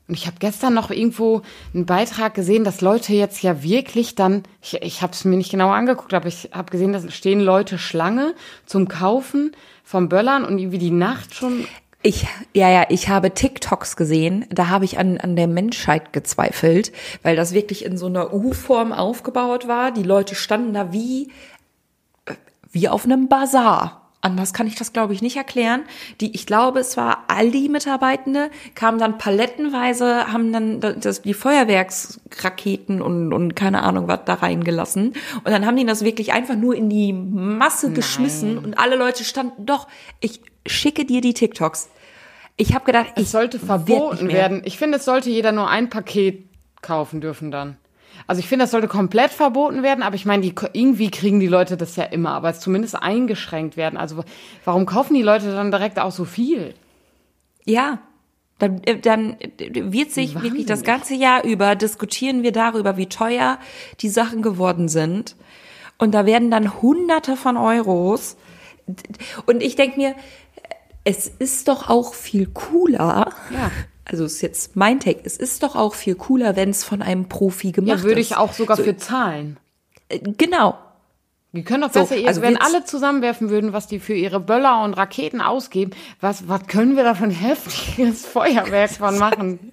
[0.09, 1.43] Und ich habe gestern noch irgendwo
[1.75, 5.51] einen Beitrag gesehen, dass Leute jetzt ja wirklich dann, ich, ich habe es mir nicht
[5.51, 8.35] genau angeguckt, aber ich habe gesehen, dass stehen Leute Schlange
[8.67, 9.51] zum Kaufen
[9.83, 11.67] vom Böllern und irgendwie die Nacht schon
[12.03, 16.93] ich, ja, ja, ich habe TikToks gesehen, da habe ich an, an der Menschheit gezweifelt,
[17.23, 19.91] weil das wirklich in so einer U-Form aufgebaut war.
[19.91, 21.33] Die Leute standen da wie,
[22.71, 24.03] wie auf einem Bazar.
[24.21, 25.83] Anders kann ich das, glaube ich, nicht erklären.
[26.21, 33.33] Die, ich glaube, es war Aldi-Mitarbeitende, kamen dann palettenweise, haben dann das, die Feuerwerksraketen und,
[33.33, 35.13] und keine Ahnung was da reingelassen.
[35.45, 37.95] Und dann haben die das wirklich einfach nur in die Masse Nein.
[37.95, 39.87] geschmissen und alle Leute standen, doch,
[40.21, 41.91] ich schicke dir die TikToks.
[42.57, 44.63] Ich habe gedacht, es sollte verboten werden.
[44.65, 46.45] Ich finde, es sollte jeder nur ein Paket
[46.81, 47.77] kaufen dürfen dann.
[48.27, 51.47] Also ich finde, das sollte komplett verboten werden, aber ich meine, die, irgendwie kriegen die
[51.47, 53.99] Leute das ja immer, aber es zumindest eingeschränkt werden.
[53.99, 54.25] Also
[54.65, 56.75] warum kaufen die Leute dann direkt auch so viel?
[57.65, 57.99] Ja,
[58.59, 60.43] dann, äh, dann wird sich Wahnsinnig.
[60.43, 63.59] wirklich das ganze Jahr über diskutieren wir darüber, wie teuer
[64.01, 65.37] die Sachen geworden sind.
[65.99, 68.37] Und da werden dann Hunderte von Euros.
[69.47, 70.15] Und ich denke mir,
[71.07, 73.33] es ist doch auch viel cooler.
[73.53, 73.71] Ja.
[74.05, 75.21] Also ist jetzt mein Take.
[75.23, 78.03] Es ist doch auch viel cooler, wenn es von einem Profi gemacht ist.
[78.03, 79.57] Ja, würde ich auch sogar so, für zahlen.
[80.09, 80.77] Äh, genau.
[81.53, 84.83] Die können doch besser, so, also wenn alle zusammenwerfen würden, was die für ihre Böller
[84.83, 89.73] und Raketen ausgeben, was, was können wir da für ein heftiges Feuerwerk von machen?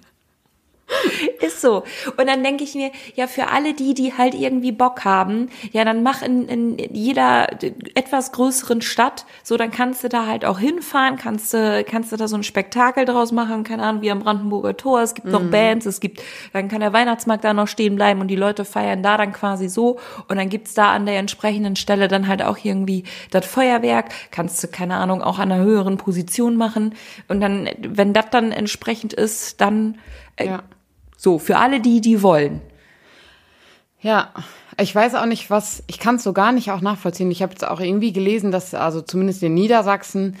[1.40, 1.84] Ist so.
[2.16, 5.84] Und dann denke ich mir, ja, für alle die, die halt irgendwie Bock haben, ja,
[5.84, 7.48] dann mach in, in jeder
[7.94, 12.16] etwas größeren Stadt, so dann kannst du da halt auch hinfahren, kannst du, kannst du
[12.16, 15.42] da so ein Spektakel draus machen, keine Ahnung, wie am Brandenburger Tor, es gibt noch
[15.42, 15.50] mhm.
[15.50, 19.02] Bands, es gibt, dann kann der Weihnachtsmarkt da noch stehen bleiben und die Leute feiern
[19.02, 22.58] da dann quasi so und dann gibt's da an der entsprechenden Stelle dann halt auch
[22.62, 26.94] irgendwie das Feuerwerk, kannst du, keine Ahnung, auch an einer höheren Position machen
[27.28, 29.98] und dann, wenn das dann entsprechend ist, dann
[30.36, 30.62] äh, ja.
[31.16, 32.60] So, für alle die, die wollen.
[34.00, 34.30] Ja,
[34.78, 37.30] ich weiß auch nicht, was, ich kann es so gar nicht auch nachvollziehen.
[37.30, 40.36] Ich habe jetzt auch irgendwie gelesen, dass also zumindest in Niedersachsen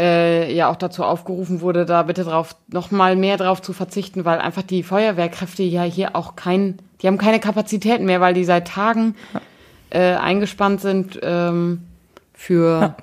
[0.00, 4.24] äh, ja auch dazu aufgerufen wurde, da bitte drauf, noch mal mehr drauf zu verzichten,
[4.24, 8.44] weil einfach die Feuerwehrkräfte ja hier auch kein, die haben keine Kapazitäten mehr, weil die
[8.44, 9.16] seit Tagen
[9.90, 11.82] äh, eingespannt sind ähm,
[12.32, 12.96] für ja.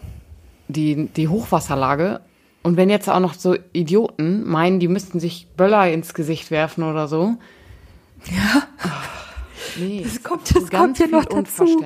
[0.67, 2.21] die, die Hochwasserlage.
[2.65, 6.83] Und wenn jetzt auch noch so Idioten meinen, die müssten sich Böller ins Gesicht werfen
[6.83, 7.35] oder so.
[8.25, 8.63] Ja.
[8.79, 9.07] Ach,
[9.77, 11.85] nee, das kommt, das kommt ja noch dazu.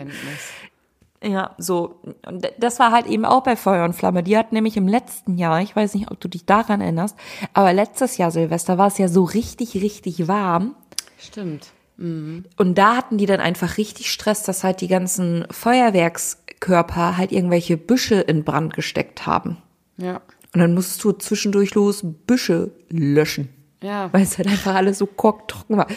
[1.22, 2.00] Ja, so.
[2.26, 4.24] Und das war halt eben auch bei Feuer und Flamme.
[4.24, 7.18] Die hat nämlich im letzten Jahr, ich weiß nicht, ob du dich daran erinnerst,
[7.52, 10.76] aber letztes Jahr Silvester war es ja so richtig, richtig warm.
[11.18, 11.68] Stimmt.
[11.98, 12.46] Mhm.
[12.56, 17.76] Und da hatten die dann einfach richtig Stress, dass halt die ganzen Feuerwerkskörper halt irgendwelche
[17.76, 19.58] Büsche in Brand gesteckt haben.
[19.98, 20.22] Ja.
[20.54, 23.50] Und dann musstest du zwischendurch los Büsche löschen.
[23.82, 24.12] Ja.
[24.12, 25.88] Weil es halt einfach alles so korktrocken war.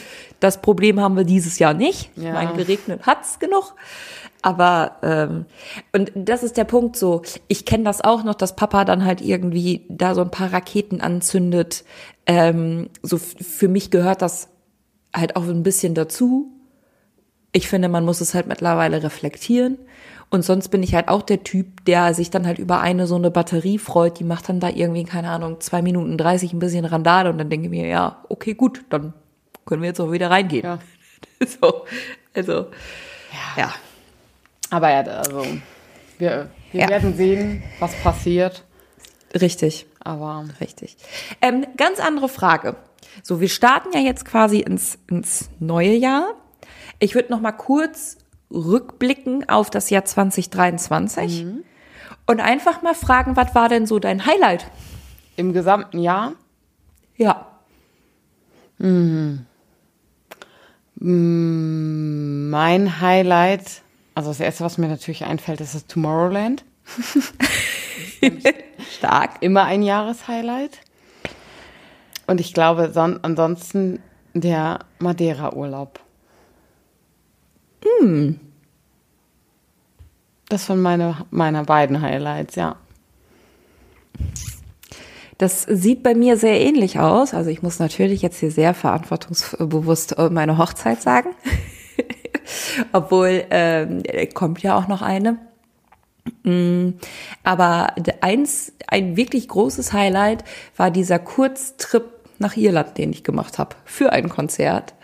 [0.40, 2.10] Das Problem haben wir dieses Jahr nicht.
[2.16, 2.32] Ich Ja.
[2.32, 3.74] meine, geregnet hat's genug.
[4.42, 5.46] Aber ähm,
[5.92, 7.22] und das ist der Punkt so.
[7.48, 11.00] Ich kenne das auch noch, dass Papa dann halt irgendwie da so ein paar Raketen
[11.00, 11.84] anzündet.
[12.26, 14.48] Ähm, so für mich gehört das
[15.14, 16.50] halt auch ein bisschen dazu.
[17.52, 19.78] Ich finde, man muss es halt mittlerweile reflektieren.
[20.32, 23.16] Und sonst bin ich halt auch der Typ, der sich dann halt über eine so
[23.16, 24.18] eine Batterie freut.
[24.18, 27.28] Die macht dann da irgendwie, keine Ahnung, zwei Minuten dreißig ein bisschen Randale.
[27.28, 29.12] Und dann denke ich mir, ja, okay, gut, dann
[29.66, 30.64] können wir jetzt auch wieder reingehen.
[30.64, 30.78] Ja.
[31.60, 31.84] So,
[32.34, 32.66] also,
[33.56, 33.72] ja.
[34.70, 35.44] Aber ja, also
[36.18, 36.88] wir, wir Ja.
[36.88, 38.64] werden sehen, was passiert.
[39.38, 39.86] richtig.
[40.00, 40.96] Aber Richtig.
[41.40, 42.76] Ähm, ganz andere Frage.
[43.22, 46.34] So, wir starten ja jetzt quasi ins, ins neue Jahr.
[47.00, 48.16] Ich würde noch mal kurz
[48.52, 51.46] rückblicken auf das Jahr 2023
[52.26, 54.66] und einfach mal fragen, was war denn so dein Highlight?
[55.36, 56.34] im gesamten Jahr
[57.16, 57.46] Ja.
[61.04, 63.82] mein Highlight,
[64.14, 66.64] also das erste, was mir natürlich einfällt, ist das Tomorrowland.
[68.98, 69.36] Stark.
[69.40, 70.78] Immer ein Jahreshighlight.
[72.26, 74.00] Und ich glaube, son ansonsten
[74.34, 76.00] der Madeira-Urlaub.
[80.48, 82.76] Das waren meine, meine beiden Highlights, ja.
[85.38, 87.34] Das sieht bei mir sehr ähnlich aus.
[87.34, 91.30] Also ich muss natürlich jetzt hier sehr verantwortungsbewusst äh, meine Hochzeit sagen.
[92.92, 94.02] Obwohl ähm,
[94.34, 95.38] kommt ja auch noch eine.
[96.44, 96.90] Mm,
[97.42, 100.44] Aber eins, ein wirklich großes Highlight
[100.76, 102.04] war dieser Kurztrip
[102.38, 104.94] nach Irland, den ich gemacht habe für ein Konzert.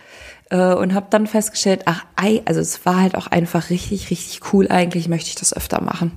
[0.51, 4.53] Äh, Und habe dann festgestellt, ach, ei, also es war halt auch einfach richtig, richtig
[4.53, 4.69] cool.
[4.69, 6.13] Eigentlich möchte ich das öfter machen.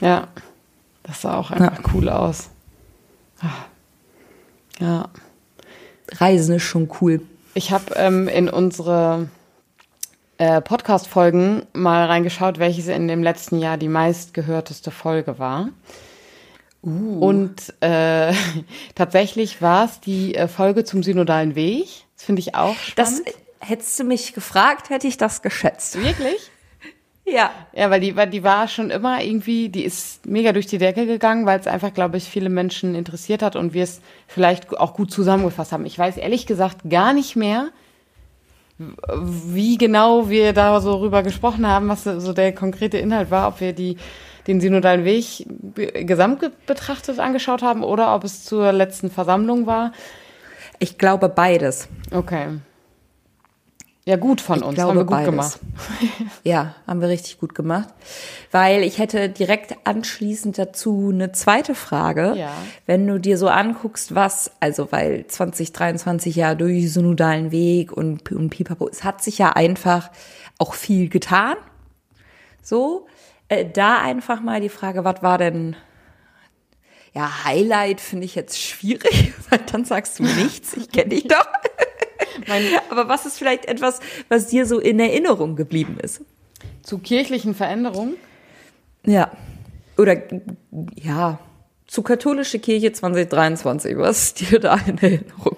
[0.00, 0.28] Ja,
[1.02, 2.48] das sah auch einfach cool aus.
[3.40, 3.50] Ah.
[4.80, 5.08] Ja,
[6.12, 7.20] Reisen ist schon cool.
[7.54, 9.28] ich habe ähm, in unsere
[10.38, 15.68] äh, Podcast-Folgen mal reingeschaut, welches in dem letzten Jahr die meistgehörteste Folge war.
[16.82, 18.34] Und äh,
[18.94, 21.88] tatsächlich war es die äh, Folge zum synodalen Weg.
[22.16, 23.34] Das finde ich auch Das spannend.
[23.60, 26.00] hättest du mich gefragt, hätte ich das geschätzt.
[26.02, 26.36] Wirklich?
[27.26, 27.50] Ja.
[27.72, 31.06] Ja, weil die, war- die war schon immer irgendwie, die ist mega durch die Decke
[31.06, 34.92] gegangen, weil es einfach, glaube ich, viele Menschen interessiert hat und wir es vielleicht auch
[34.92, 35.86] gut zusammengefasst haben.
[35.86, 37.70] Ich weiß ehrlich gesagt gar nicht mehr,
[38.78, 43.60] wie genau wir da so rüber gesprochen haben, was so der konkrete Inhalt war, ob
[43.60, 43.96] wir die,
[44.46, 45.46] den synodalen Weg
[46.06, 49.92] gesamt ge- betrachtet angeschaut haben oder ob es zur letzten Versammlung war.
[50.84, 51.88] Ich glaube beides.
[52.10, 52.58] Okay.
[54.04, 55.30] Ja, gut von Ich uns, glaube haben wir gut beides.
[55.30, 55.60] gemacht.
[56.44, 57.88] Ja, haben wir richtig gut gemacht.
[58.50, 62.34] Weil ich hätte direkt anschließend dazu eine zweite Frage.
[62.36, 62.52] Ja.
[62.84, 68.50] Wenn du dir so anguckst, was, also weil 2023 ja durch synodalen Weg und, und
[68.50, 70.10] Pipapo, es hat sich ja einfach
[70.58, 71.56] auch viel getan.
[72.60, 73.06] So,
[73.48, 75.76] äh, da einfach mal die Frage, was war denn,
[77.14, 81.46] ja, Highlight finde ich jetzt schwierig, weil dann sagst du nichts, ich kenne dich doch.
[82.90, 86.22] Aber was ist vielleicht etwas, was dir so in Erinnerung geblieben ist?
[86.84, 88.16] zu kirchlichen Veränderungen.
[89.04, 89.32] Ja.
[89.96, 90.22] Oder
[90.96, 91.38] ja,
[91.86, 95.56] zu katholische Kirche 2023, was ist dir da in Erinnerung?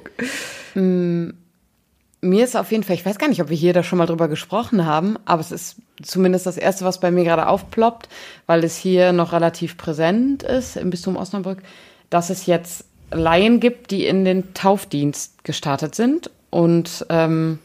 [2.27, 4.07] Mir ist auf jeden Fall, ich weiß gar nicht, ob wir hier da schon mal
[4.07, 8.09] drüber gesprochen haben, aber es ist zumindest das Erste, was bei mir gerade aufploppt,
[8.47, 11.63] weil es hier noch relativ präsent ist im Bistum Osnabrück,
[12.11, 17.59] dass es jetzt Laien gibt, die in den Taufdienst gestartet sind und ähm,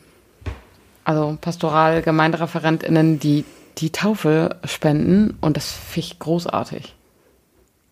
[1.03, 3.43] also pastoral GemeindereferentInnen, die
[3.77, 6.95] die Taufe spenden und das finde ich großartig.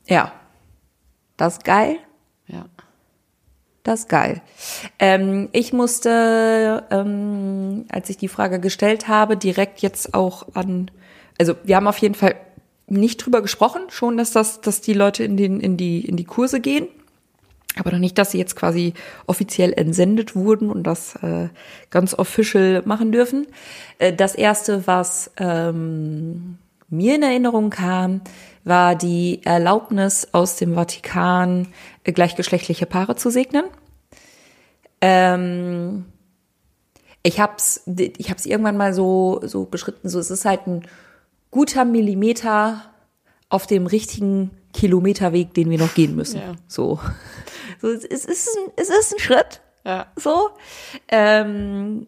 [0.07, 0.31] Ja.
[1.37, 1.95] Das ist geil.
[3.83, 4.41] Das ist geil.
[4.99, 10.91] Ähm, ich musste, ähm, als ich die Frage gestellt habe, direkt jetzt auch an,
[11.39, 12.35] also wir haben auf jeden Fall
[12.87, 16.25] nicht drüber gesprochen, schon, dass das, dass die Leute in den, in die, in die
[16.25, 16.87] Kurse gehen.
[17.77, 18.93] Aber noch nicht, dass sie jetzt quasi
[19.27, 21.49] offiziell entsendet wurden und das äh,
[21.91, 23.47] ganz official machen dürfen.
[23.99, 26.57] Äh, das erste, was ähm,
[26.89, 28.21] mir in Erinnerung kam,
[28.63, 31.67] war die Erlaubnis aus dem Vatikan,
[32.13, 33.65] gleichgeschlechtliche Paare zu segnen.
[35.01, 36.05] Ähm,
[37.23, 40.87] ich hab's, ich hab's irgendwann mal so, so beschritten, so es ist halt ein
[41.51, 42.81] guter Millimeter
[43.49, 46.37] auf dem richtigen Kilometerweg, den wir noch gehen müssen.
[46.37, 46.53] Ja.
[46.67, 46.99] So.
[47.81, 49.61] so es, ist ein, es ist ein Schritt.
[49.85, 50.07] Ja.
[50.15, 50.49] So.
[51.07, 52.07] Ähm,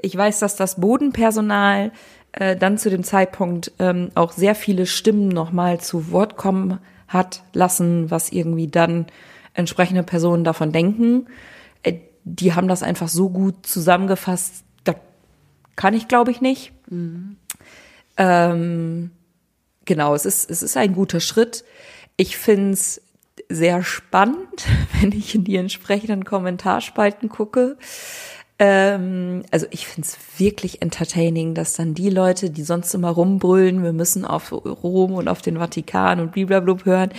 [0.00, 1.92] ich weiß, dass das Bodenpersonal
[2.32, 6.78] äh, dann zu dem Zeitpunkt ähm, auch sehr viele Stimmen nochmal zu Wort kommen
[7.12, 9.06] hat lassen, was irgendwie dann
[9.54, 11.26] entsprechende Personen davon denken.
[11.82, 11.94] Äh,
[12.24, 14.96] die haben das einfach so gut zusammengefasst, das
[15.76, 16.72] kann ich, glaube ich, nicht.
[16.90, 17.36] Mhm.
[18.16, 19.10] Ähm,
[19.84, 21.64] genau, es ist, es ist ein guter Schritt.
[22.16, 23.02] Ich finde es
[23.48, 24.66] sehr spannend,
[25.00, 27.76] wenn ich in die entsprechenden Kommentarspalten gucke.
[28.64, 33.82] Ähm, also ich finde es wirklich entertaining, dass dann die Leute, die sonst immer rumbrüllen,
[33.82, 37.10] wir müssen auf Rom und auf den Vatikan und blablabla hören,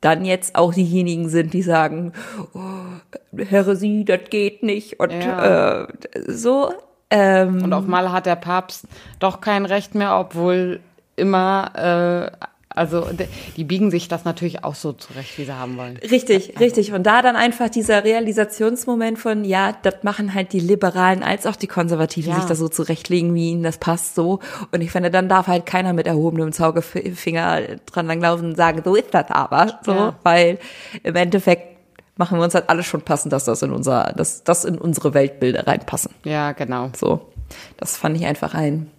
[0.00, 2.12] dann jetzt auch diejenigen sind, die sagen,
[2.52, 5.84] oh, Heresie, das geht nicht und ja.
[5.84, 5.86] äh,
[6.26, 6.74] so.
[7.10, 8.86] Ähm, und auf Mal hat der Papst
[9.20, 10.80] doch kein Recht mehr, obwohl
[11.14, 12.46] immer äh,
[12.76, 13.08] also
[13.56, 15.96] die biegen sich das natürlich auch so zurecht, wie sie haben wollen.
[15.96, 16.58] Richtig, also.
[16.58, 16.92] richtig.
[16.92, 21.56] Und da dann einfach dieser Realisationsmoment von, ja, das machen halt die Liberalen als auch
[21.56, 22.36] die Konservativen ja.
[22.36, 24.40] sich da so zurechtlegen, wie ihnen das passt so.
[24.72, 28.94] Und ich finde, dann darf halt keiner mit erhobenem Zaugefinger dran langlaufen und sagen, so
[28.94, 29.80] ist das aber.
[29.82, 30.18] So, ja.
[30.22, 30.58] weil
[31.02, 31.78] im Endeffekt
[32.18, 35.14] machen wir uns halt alles schon passen, dass das in unser, dass das in unsere
[35.14, 36.12] Weltbilder reinpassen.
[36.24, 36.90] Ja, genau.
[36.94, 37.32] So.
[37.78, 38.90] Das fand ich einfach ein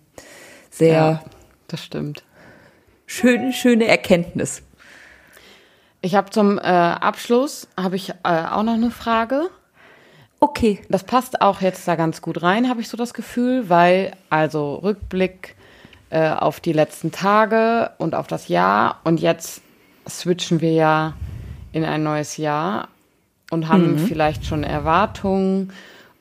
[0.72, 0.94] sehr.
[0.94, 1.24] Ja,
[1.68, 2.24] das stimmt
[3.08, 4.62] schöne, schöne Erkenntnis.
[6.02, 9.50] Ich habe zum äh, Abschluss habe ich äh, auch noch eine Frage.
[10.40, 10.80] Okay.
[10.90, 14.76] Das passt auch jetzt da ganz gut rein, habe ich so das Gefühl, weil also
[14.76, 15.56] Rückblick
[16.12, 19.62] äh, auf die letzten Tage und auf das Jahr und jetzt
[20.08, 21.14] switchen wir ja
[21.72, 22.90] in ein neues Jahr
[23.52, 24.00] und haben mhm.
[24.00, 25.74] vielleicht schon Erwartungen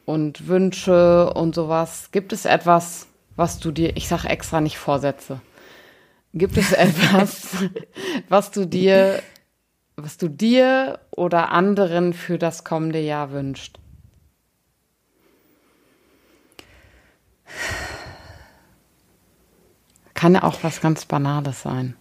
[0.06, 2.08] und Wünsche und sowas.
[2.12, 5.40] Gibt es etwas, was du dir, ich sage extra nicht Vorsätze,
[6.36, 7.48] Gibt es etwas,
[8.28, 9.22] was du dir,
[9.96, 13.78] was du dir oder anderen für das kommende Jahr wünscht?
[20.12, 21.96] Kann ja auch was ganz Banales sein.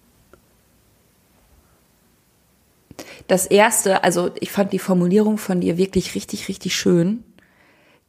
[3.27, 7.23] Das erste, also ich fand die Formulierung von dir wirklich richtig, richtig schön.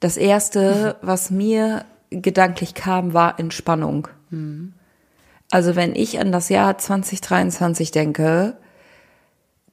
[0.01, 4.09] Das erste, was mir gedanklich kam, war Entspannung.
[4.31, 4.73] Mhm.
[5.51, 8.57] Also wenn ich an das Jahr 2023 denke,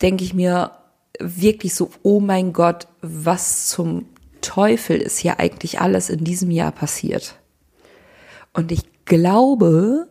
[0.01, 0.71] denke ich mir
[1.19, 4.05] wirklich so, oh mein Gott, was zum
[4.41, 7.35] Teufel ist hier eigentlich alles in diesem Jahr passiert?
[8.53, 10.07] Und ich glaube,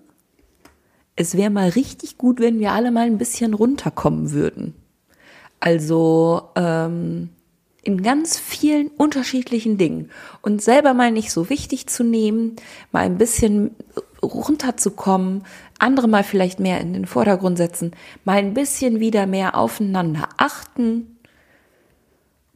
[1.15, 4.75] es wäre mal richtig gut, wenn wir alle mal ein bisschen runterkommen würden.
[5.61, 7.31] Also ähm,
[7.83, 12.57] in ganz vielen unterschiedlichen Dingen und selber mal nicht so wichtig zu nehmen,
[12.93, 13.75] mal ein bisschen
[14.23, 15.45] runterzukommen,
[15.81, 17.93] andere mal vielleicht mehr in den Vordergrund setzen,
[18.25, 21.19] mal ein bisschen wieder mehr aufeinander achten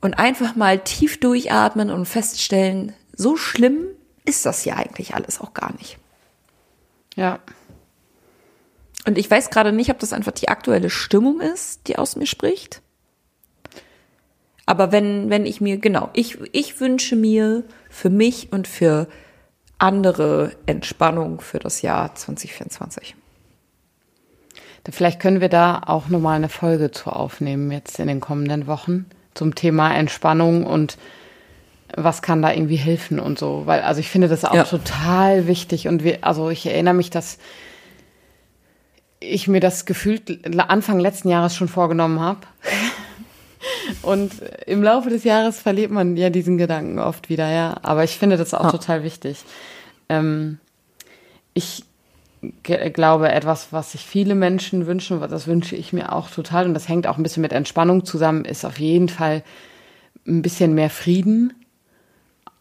[0.00, 3.86] und einfach mal tief durchatmen und feststellen, so schlimm
[4.24, 5.98] ist das ja eigentlich alles auch gar nicht.
[7.16, 7.40] Ja.
[9.06, 12.26] Und ich weiß gerade nicht, ob das einfach die aktuelle Stimmung ist, die aus mir
[12.26, 12.82] spricht
[14.66, 19.06] aber wenn, wenn ich mir, genau, ich, ich wünsche mir für mich und für
[19.78, 23.14] andere Entspannung für das Jahr 2024.
[24.88, 29.06] Vielleicht können wir da auch nochmal eine Folge zu aufnehmen jetzt in den kommenden Wochen
[29.34, 30.96] zum Thema Entspannung und
[31.94, 33.62] was kann da irgendwie helfen und so.
[33.66, 34.64] Weil, also ich finde das auch ja.
[34.64, 37.38] total wichtig und wir, also ich erinnere mich, dass
[39.18, 42.40] ich mir das gefühlt Anfang letzten Jahres schon vorgenommen habe.
[44.02, 44.32] Und
[44.66, 47.76] im Laufe des Jahres verliert man ja diesen Gedanken oft wieder, ja.
[47.82, 48.70] Aber ich finde das auch ja.
[48.72, 49.38] total wichtig.
[50.08, 50.58] Ähm,
[51.54, 51.84] ich
[52.62, 56.88] glaube, etwas, was sich viele Menschen wünschen, das wünsche ich mir auch total, und das
[56.88, 59.42] hängt auch ein bisschen mit Entspannung zusammen, ist auf jeden Fall
[60.26, 61.54] ein bisschen mehr Frieden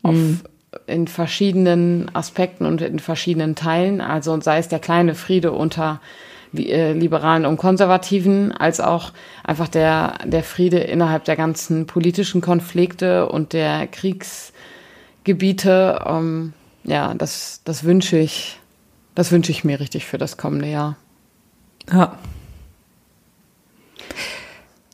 [0.04, 0.42] mhm.
[0.88, 4.02] in verschiedenen Aspekten und in verschiedenen Teilen.
[4.02, 6.02] Also sei es der kleine Friede unter
[6.56, 9.12] Liberalen und Konservativen, als auch
[9.44, 16.04] einfach der, der Friede innerhalb der ganzen politischen Konflikte und der Kriegsgebiete.
[16.06, 16.54] Ähm,
[16.84, 18.60] ja, das, das wünsche ich,
[19.14, 20.98] das wünsche ich mir richtig für das kommende Jahr.
[21.92, 22.18] Ja.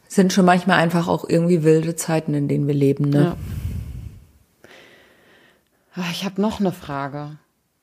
[0.08, 3.24] Sind schon manchmal einfach auch irgendwie wilde Zeiten, in denen wir leben, ne?
[3.24, 3.38] Ja.
[5.94, 7.38] Ah, ich habe noch eine Frage.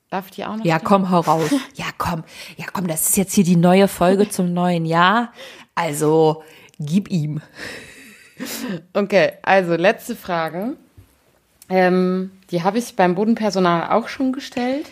[0.09, 0.65] Darf ich die auch noch?
[0.65, 0.87] Ja, stellen?
[0.87, 1.51] komm, hau raus.
[1.75, 2.23] Ja, komm.
[2.57, 5.33] Ja, komm, das ist jetzt hier die neue Folge zum neuen Jahr.
[5.75, 6.43] Also,
[6.79, 7.41] gib ihm.
[8.93, 10.75] Okay, also letzte Frage.
[11.69, 14.87] Ähm, die habe ich beim Bodenpersonal auch schon gestellt.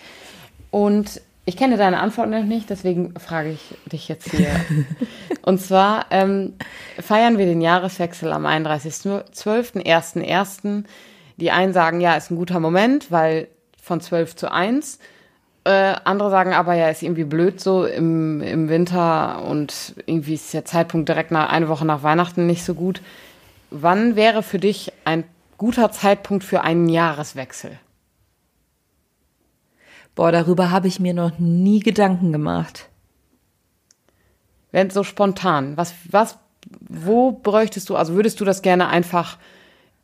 [0.69, 4.49] Und ich kenne deine Antwort noch nicht, deswegen frage ich dich jetzt hier.
[5.41, 6.53] Und zwar ähm,
[6.99, 10.83] feiern wir den Jahreswechsel am 31.12.,
[11.37, 13.47] Die einen sagen, ja, ist ein guter Moment, weil
[13.87, 14.99] von 12 zu 1.
[15.63, 20.53] Äh, andere sagen aber, ja, ist irgendwie blöd so im, im Winter und irgendwie ist
[20.53, 23.01] der Zeitpunkt direkt nach, eine Woche nach Weihnachten nicht so gut.
[23.69, 25.23] Wann wäre für dich ein
[25.57, 27.79] guter Zeitpunkt für einen Jahreswechsel?
[30.15, 32.89] Boah, darüber habe ich mir noch nie Gedanken gemacht.
[34.71, 36.37] Wenn so spontan, was, was,
[36.79, 39.37] wo bräuchtest du, also würdest du das gerne einfach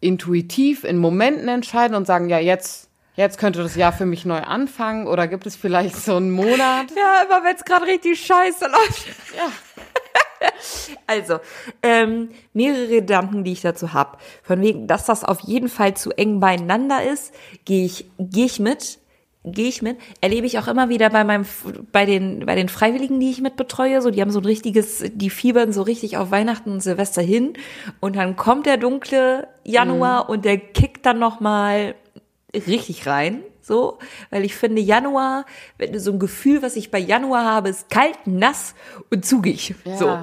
[0.01, 4.39] intuitiv in Momenten entscheiden und sagen, ja, jetzt jetzt könnte das Jahr für mich neu
[4.39, 6.87] anfangen oder gibt es vielleicht so einen Monat?
[6.95, 9.07] Ja, immer wenn es gerade richtig scheiße läuft.
[9.35, 9.51] Ja.
[11.07, 11.39] Also,
[11.81, 14.17] ähm, mehrere Gedanken, die ich dazu habe.
[14.41, 17.33] Von wegen, dass das auf jeden Fall zu eng beieinander ist,
[17.65, 18.99] gehe ich, gehe ich mit.
[19.45, 21.45] Gehe ich mit, erlebe ich auch immer wieder bei meinem,
[21.91, 25.03] bei den, bei den Freiwilligen, die ich mit betreue, so, die haben so ein richtiges,
[25.13, 27.51] die fiebern so richtig auf Weihnachten und Silvester hin
[27.99, 30.29] und dann kommt der dunkle Januar mhm.
[30.29, 31.95] und der kickt dann nochmal
[32.53, 33.99] richtig rein, so,
[34.29, 35.45] weil ich finde Januar,
[35.77, 38.75] wenn du so ein Gefühl, was ich bei Januar habe, ist kalt, nass
[39.09, 39.97] und zugig, ja.
[39.97, 40.17] so.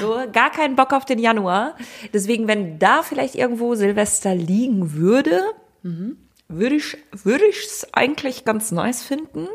[0.00, 1.76] So, gar keinen Bock auf den Januar.
[2.14, 5.42] Deswegen, wenn da vielleicht irgendwo Silvester liegen würde,
[5.82, 6.16] mhm.
[6.48, 9.48] würde ich würde ich es eigentlich ganz nice finden.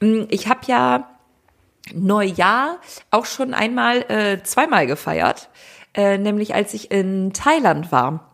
[0.00, 1.10] Ähm, ich habe ja
[1.92, 2.78] Neujahr
[3.10, 5.50] auch schon einmal äh, zweimal gefeiert,
[5.94, 8.29] äh, nämlich als ich in Thailand war.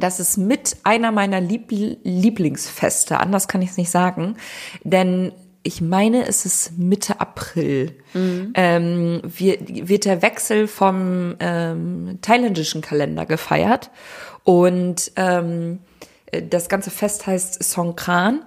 [0.00, 3.18] Das ist mit einer meiner Lieb Lieblingsfeste.
[3.18, 4.36] Anders kann ich es nicht sagen.
[4.82, 5.32] Denn
[5.62, 7.96] ich meine, es ist Mitte April.
[8.12, 8.52] Mhm.
[8.54, 13.90] Ähm, wird, wird der Wechsel vom ähm, thailändischen Kalender gefeiert.
[14.44, 15.80] Und ähm,
[16.50, 18.44] das ganze Fest heißt Songkran.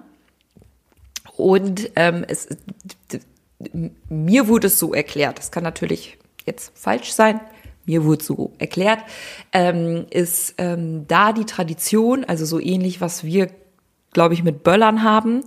[1.36, 2.48] Und ähm, es,
[4.08, 5.38] mir wurde es so erklärt.
[5.38, 7.40] Das kann natürlich jetzt falsch sein
[7.88, 9.00] mir wurde so erklärt,
[9.52, 13.48] ähm, ist ähm, da die Tradition, also so ähnlich, was wir,
[14.12, 15.42] glaube ich, mit Böllern haben,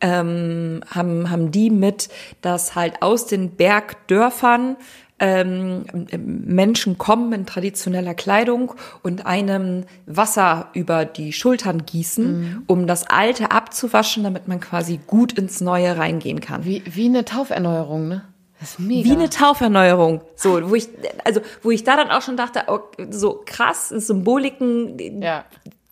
[0.00, 2.08] ähm, haben, haben die mit,
[2.40, 4.76] dass halt aus den Bergdörfern
[5.18, 5.84] ähm,
[6.16, 8.72] Menschen kommen in traditioneller Kleidung
[9.02, 12.62] und einem Wasser über die Schultern gießen, mhm.
[12.66, 16.64] um das Alte abzuwaschen, damit man quasi gut ins Neue reingehen kann.
[16.64, 18.22] Wie, wie eine Tauferneuerung, ne?
[18.60, 19.08] Das ist mega.
[19.08, 20.20] Wie eine Tauferneuerung.
[20.36, 20.88] So, wo ich,
[21.24, 22.80] also, wo ich da dann auch schon dachte, oh,
[23.10, 25.46] so krass, Symboliken ja.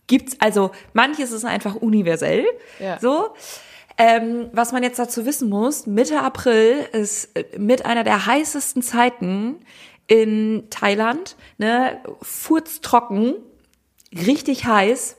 [0.07, 2.45] gibt's, also, manches ist einfach universell.
[2.79, 2.99] Ja.
[2.99, 3.31] So.
[3.97, 8.81] Ähm, was man jetzt dazu wissen muss, Mitte April ist äh, mit einer der heißesten
[8.81, 9.57] Zeiten
[10.07, 13.35] in Thailand, ne, furztrocken,
[14.13, 15.17] richtig heiß.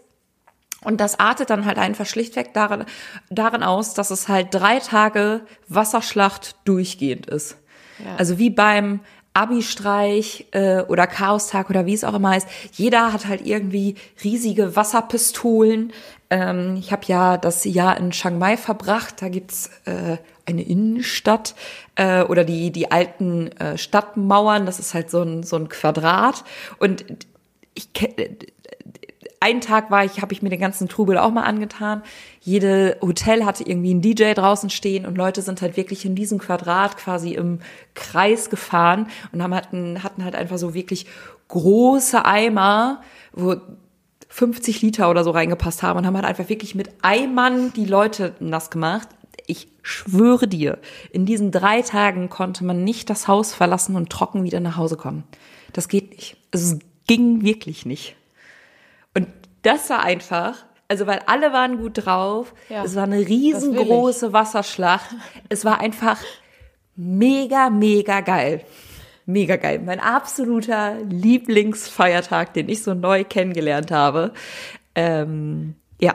[0.82, 2.84] Und das artet dann halt einfach schlichtweg darin,
[3.28, 7.56] darin aus, dass es halt drei Tage Wasserschlacht durchgehend ist.
[7.98, 8.16] Ja.
[8.16, 9.00] Also wie beim
[9.32, 12.48] Abi-Streich äh, oder Chaostag oder wie es auch immer heißt.
[12.72, 15.92] Jeder hat halt irgendwie riesige Wasserpistolen.
[16.30, 19.22] Ähm, ich habe ja das Jahr in Chiang Mai verbracht.
[19.22, 20.16] Da gibt's äh,
[20.46, 21.54] eine Innenstadt
[21.94, 24.66] äh, oder die die alten äh, Stadtmauern.
[24.66, 26.42] Das ist halt so ein so ein Quadrat
[26.78, 27.04] und
[27.74, 27.92] ich
[29.40, 32.02] einen Tag war ich, habe ich mir den ganzen Trubel auch mal angetan.
[32.40, 36.38] Jede Hotel hatte irgendwie einen DJ draußen stehen und Leute sind halt wirklich in diesem
[36.38, 37.60] Quadrat quasi im
[37.94, 41.06] Kreis gefahren und haben hatten, hatten halt einfach so wirklich
[41.48, 43.56] große Eimer, wo
[44.28, 48.34] 50 Liter oder so reingepasst haben und haben halt einfach wirklich mit Eimern die Leute
[48.40, 49.08] nass gemacht.
[49.46, 50.78] Ich schwöre dir,
[51.10, 54.96] in diesen drei Tagen konnte man nicht das Haus verlassen und trocken wieder nach Hause
[54.96, 55.24] kommen.
[55.72, 56.36] Das geht nicht.
[56.50, 58.16] Es ging wirklich nicht.
[59.62, 60.56] Das war einfach,
[60.88, 62.54] also weil alle waren gut drauf.
[62.68, 65.14] Ja, es war eine riesengroße Wasserschlacht.
[65.48, 66.18] Es war einfach
[66.96, 68.64] mega, mega geil.
[69.26, 69.80] Mega geil.
[69.84, 74.32] Mein absoluter Lieblingsfeiertag, den ich so neu kennengelernt habe.
[74.94, 76.14] Ähm, ja.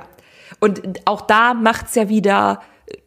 [0.59, 2.61] Und auch da macht's ja wieder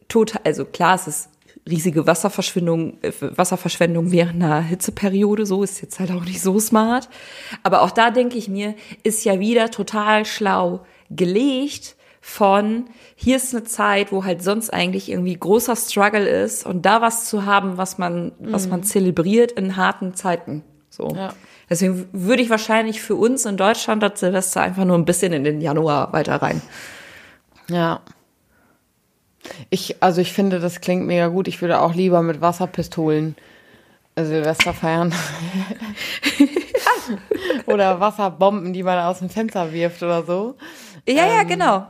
[0.07, 1.28] total, also klar, es ist
[1.69, 5.45] riesige Wasserverschwendung, äh, Wasserverschwendung während einer Hitzeperiode.
[5.45, 7.09] So ist jetzt halt auch nicht so smart.
[7.63, 13.55] Aber auch da denke ich mir, ist ja wieder total schlau gelegt von, hier ist
[13.55, 17.77] eine Zeit, wo halt sonst eigentlich irgendwie großer Struggle ist und da was zu haben,
[17.77, 18.51] was man, mhm.
[18.51, 20.63] was man zelebriert in harten Zeiten.
[20.89, 21.07] So.
[21.15, 21.33] Ja.
[21.69, 25.43] Deswegen würde ich wahrscheinlich für uns in Deutschland das Silvester einfach nur ein bisschen in
[25.43, 26.61] den Januar weiter rein.
[27.69, 28.01] Ja.
[29.69, 31.47] Ich, also ich finde, das klingt mega gut.
[31.47, 33.35] Ich würde auch lieber mit Wasserpistolen
[34.17, 35.13] Silvester feiern.
[37.65, 40.55] oder Wasserbomben, die man aus dem Fenster wirft oder so.
[41.07, 41.87] Ja, ähm, ja, genau.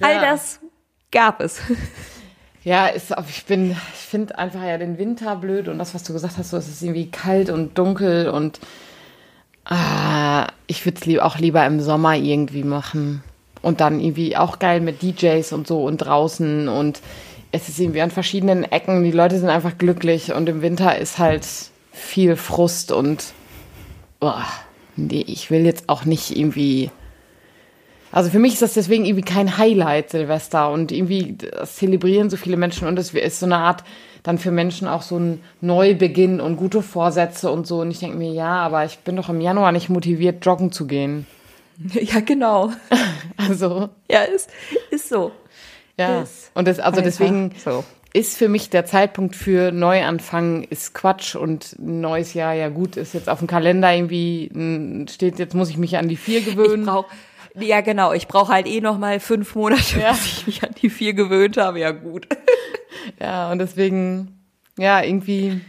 [0.00, 0.20] All ja.
[0.20, 0.60] das
[1.10, 1.60] gab es.
[2.62, 6.12] Ja, ist, ich bin, ich finde einfach ja den Winter blöd und das, was du
[6.12, 8.60] gesagt hast, so, es ist irgendwie kalt und dunkel und
[9.64, 13.22] ah, ich würde es lieb, auch lieber im Sommer irgendwie machen.
[13.62, 17.00] Und dann irgendwie auch geil mit DJs und so und draußen und
[17.52, 19.04] es ist irgendwie an verschiedenen Ecken.
[19.04, 21.46] Die Leute sind einfach glücklich und im Winter ist halt
[21.92, 23.32] viel Frust und
[24.20, 24.32] oh,
[24.96, 26.90] nee, ich will jetzt auch nicht irgendwie.
[28.12, 30.70] Also für mich ist das deswegen irgendwie kein Highlight, Silvester.
[30.70, 33.84] Und irgendwie das zelebrieren so viele Menschen und es ist so eine Art
[34.22, 37.80] dann für Menschen auch so ein Neubeginn und gute Vorsätze und so.
[37.80, 40.86] Und ich denke mir, ja, aber ich bin doch im Januar nicht motiviert, joggen zu
[40.86, 41.26] gehen.
[42.00, 42.72] Ja, genau.
[43.36, 43.88] Also.
[44.10, 44.50] Ja, ist,
[44.90, 45.32] ist so.
[45.98, 46.22] Ja.
[46.22, 47.84] Ist und das, also deswegen so.
[48.12, 52.96] ist für mich der Zeitpunkt für Neuanfang ist Quatsch und ein neues Jahr, ja gut,
[52.96, 56.82] ist jetzt auf dem Kalender irgendwie, steht, jetzt muss ich mich an die vier gewöhnen.
[56.82, 57.06] Ich brauch,
[57.54, 58.12] ja, genau.
[58.12, 60.12] Ich brauche halt eh noch mal fünf Monate, ja.
[60.12, 61.80] bis ich mich an die vier gewöhnt habe.
[61.80, 62.26] Ja, gut.
[63.18, 64.40] Ja, und deswegen,
[64.78, 65.60] ja, irgendwie,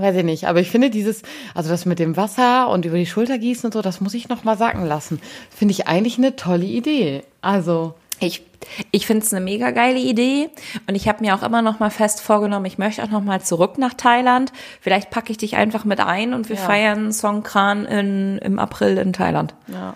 [0.00, 0.46] weiß ich nicht.
[0.48, 1.22] Aber ich finde dieses,
[1.54, 4.28] also das mit dem Wasser und über die Schulter gießen und so, das muss ich
[4.28, 5.20] noch mal sacken lassen.
[5.54, 7.22] Finde ich eigentlich eine tolle Idee.
[7.40, 7.94] Also.
[8.22, 8.42] Ich,
[8.90, 10.50] ich finde es eine mega geile Idee
[10.86, 13.40] und ich habe mir auch immer noch mal fest vorgenommen, ich möchte auch noch mal
[13.40, 14.52] zurück nach Thailand.
[14.82, 16.62] Vielleicht packe ich dich einfach mit ein und wir ja.
[16.62, 19.54] feiern Songkran in, im April in Thailand.
[19.68, 19.94] Ja.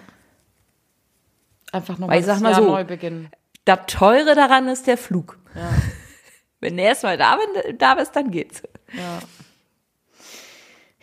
[1.70, 3.28] Einfach nochmal das Jahr so, neu beginnen.
[3.64, 5.38] Das Teure daran ist der Flug.
[5.54, 5.68] Ja.
[6.60, 7.36] Wenn du erstmal da,
[7.76, 8.62] da bist, dann geht's.
[8.92, 9.18] Ja.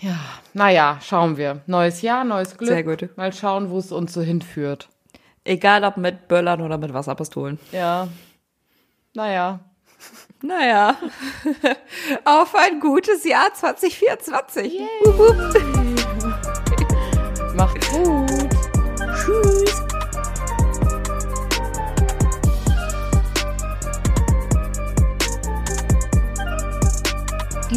[0.01, 0.17] Ja,
[0.53, 1.61] naja, schauen wir.
[1.67, 2.69] Neues Jahr, neues Glück.
[2.69, 3.15] Sehr gut.
[3.17, 4.89] Mal schauen, wo es uns so hinführt.
[5.43, 7.59] Egal ob mit Böllern oder mit Wasserpistolen.
[7.71, 8.07] Ja.
[9.13, 9.59] Naja.
[10.41, 10.97] Naja.
[12.25, 14.73] Auf ein gutes Jahr 2024.
[14.73, 14.87] Yay.
[17.55, 18.49] Macht's gut.
[19.15, 19.60] Tschüss.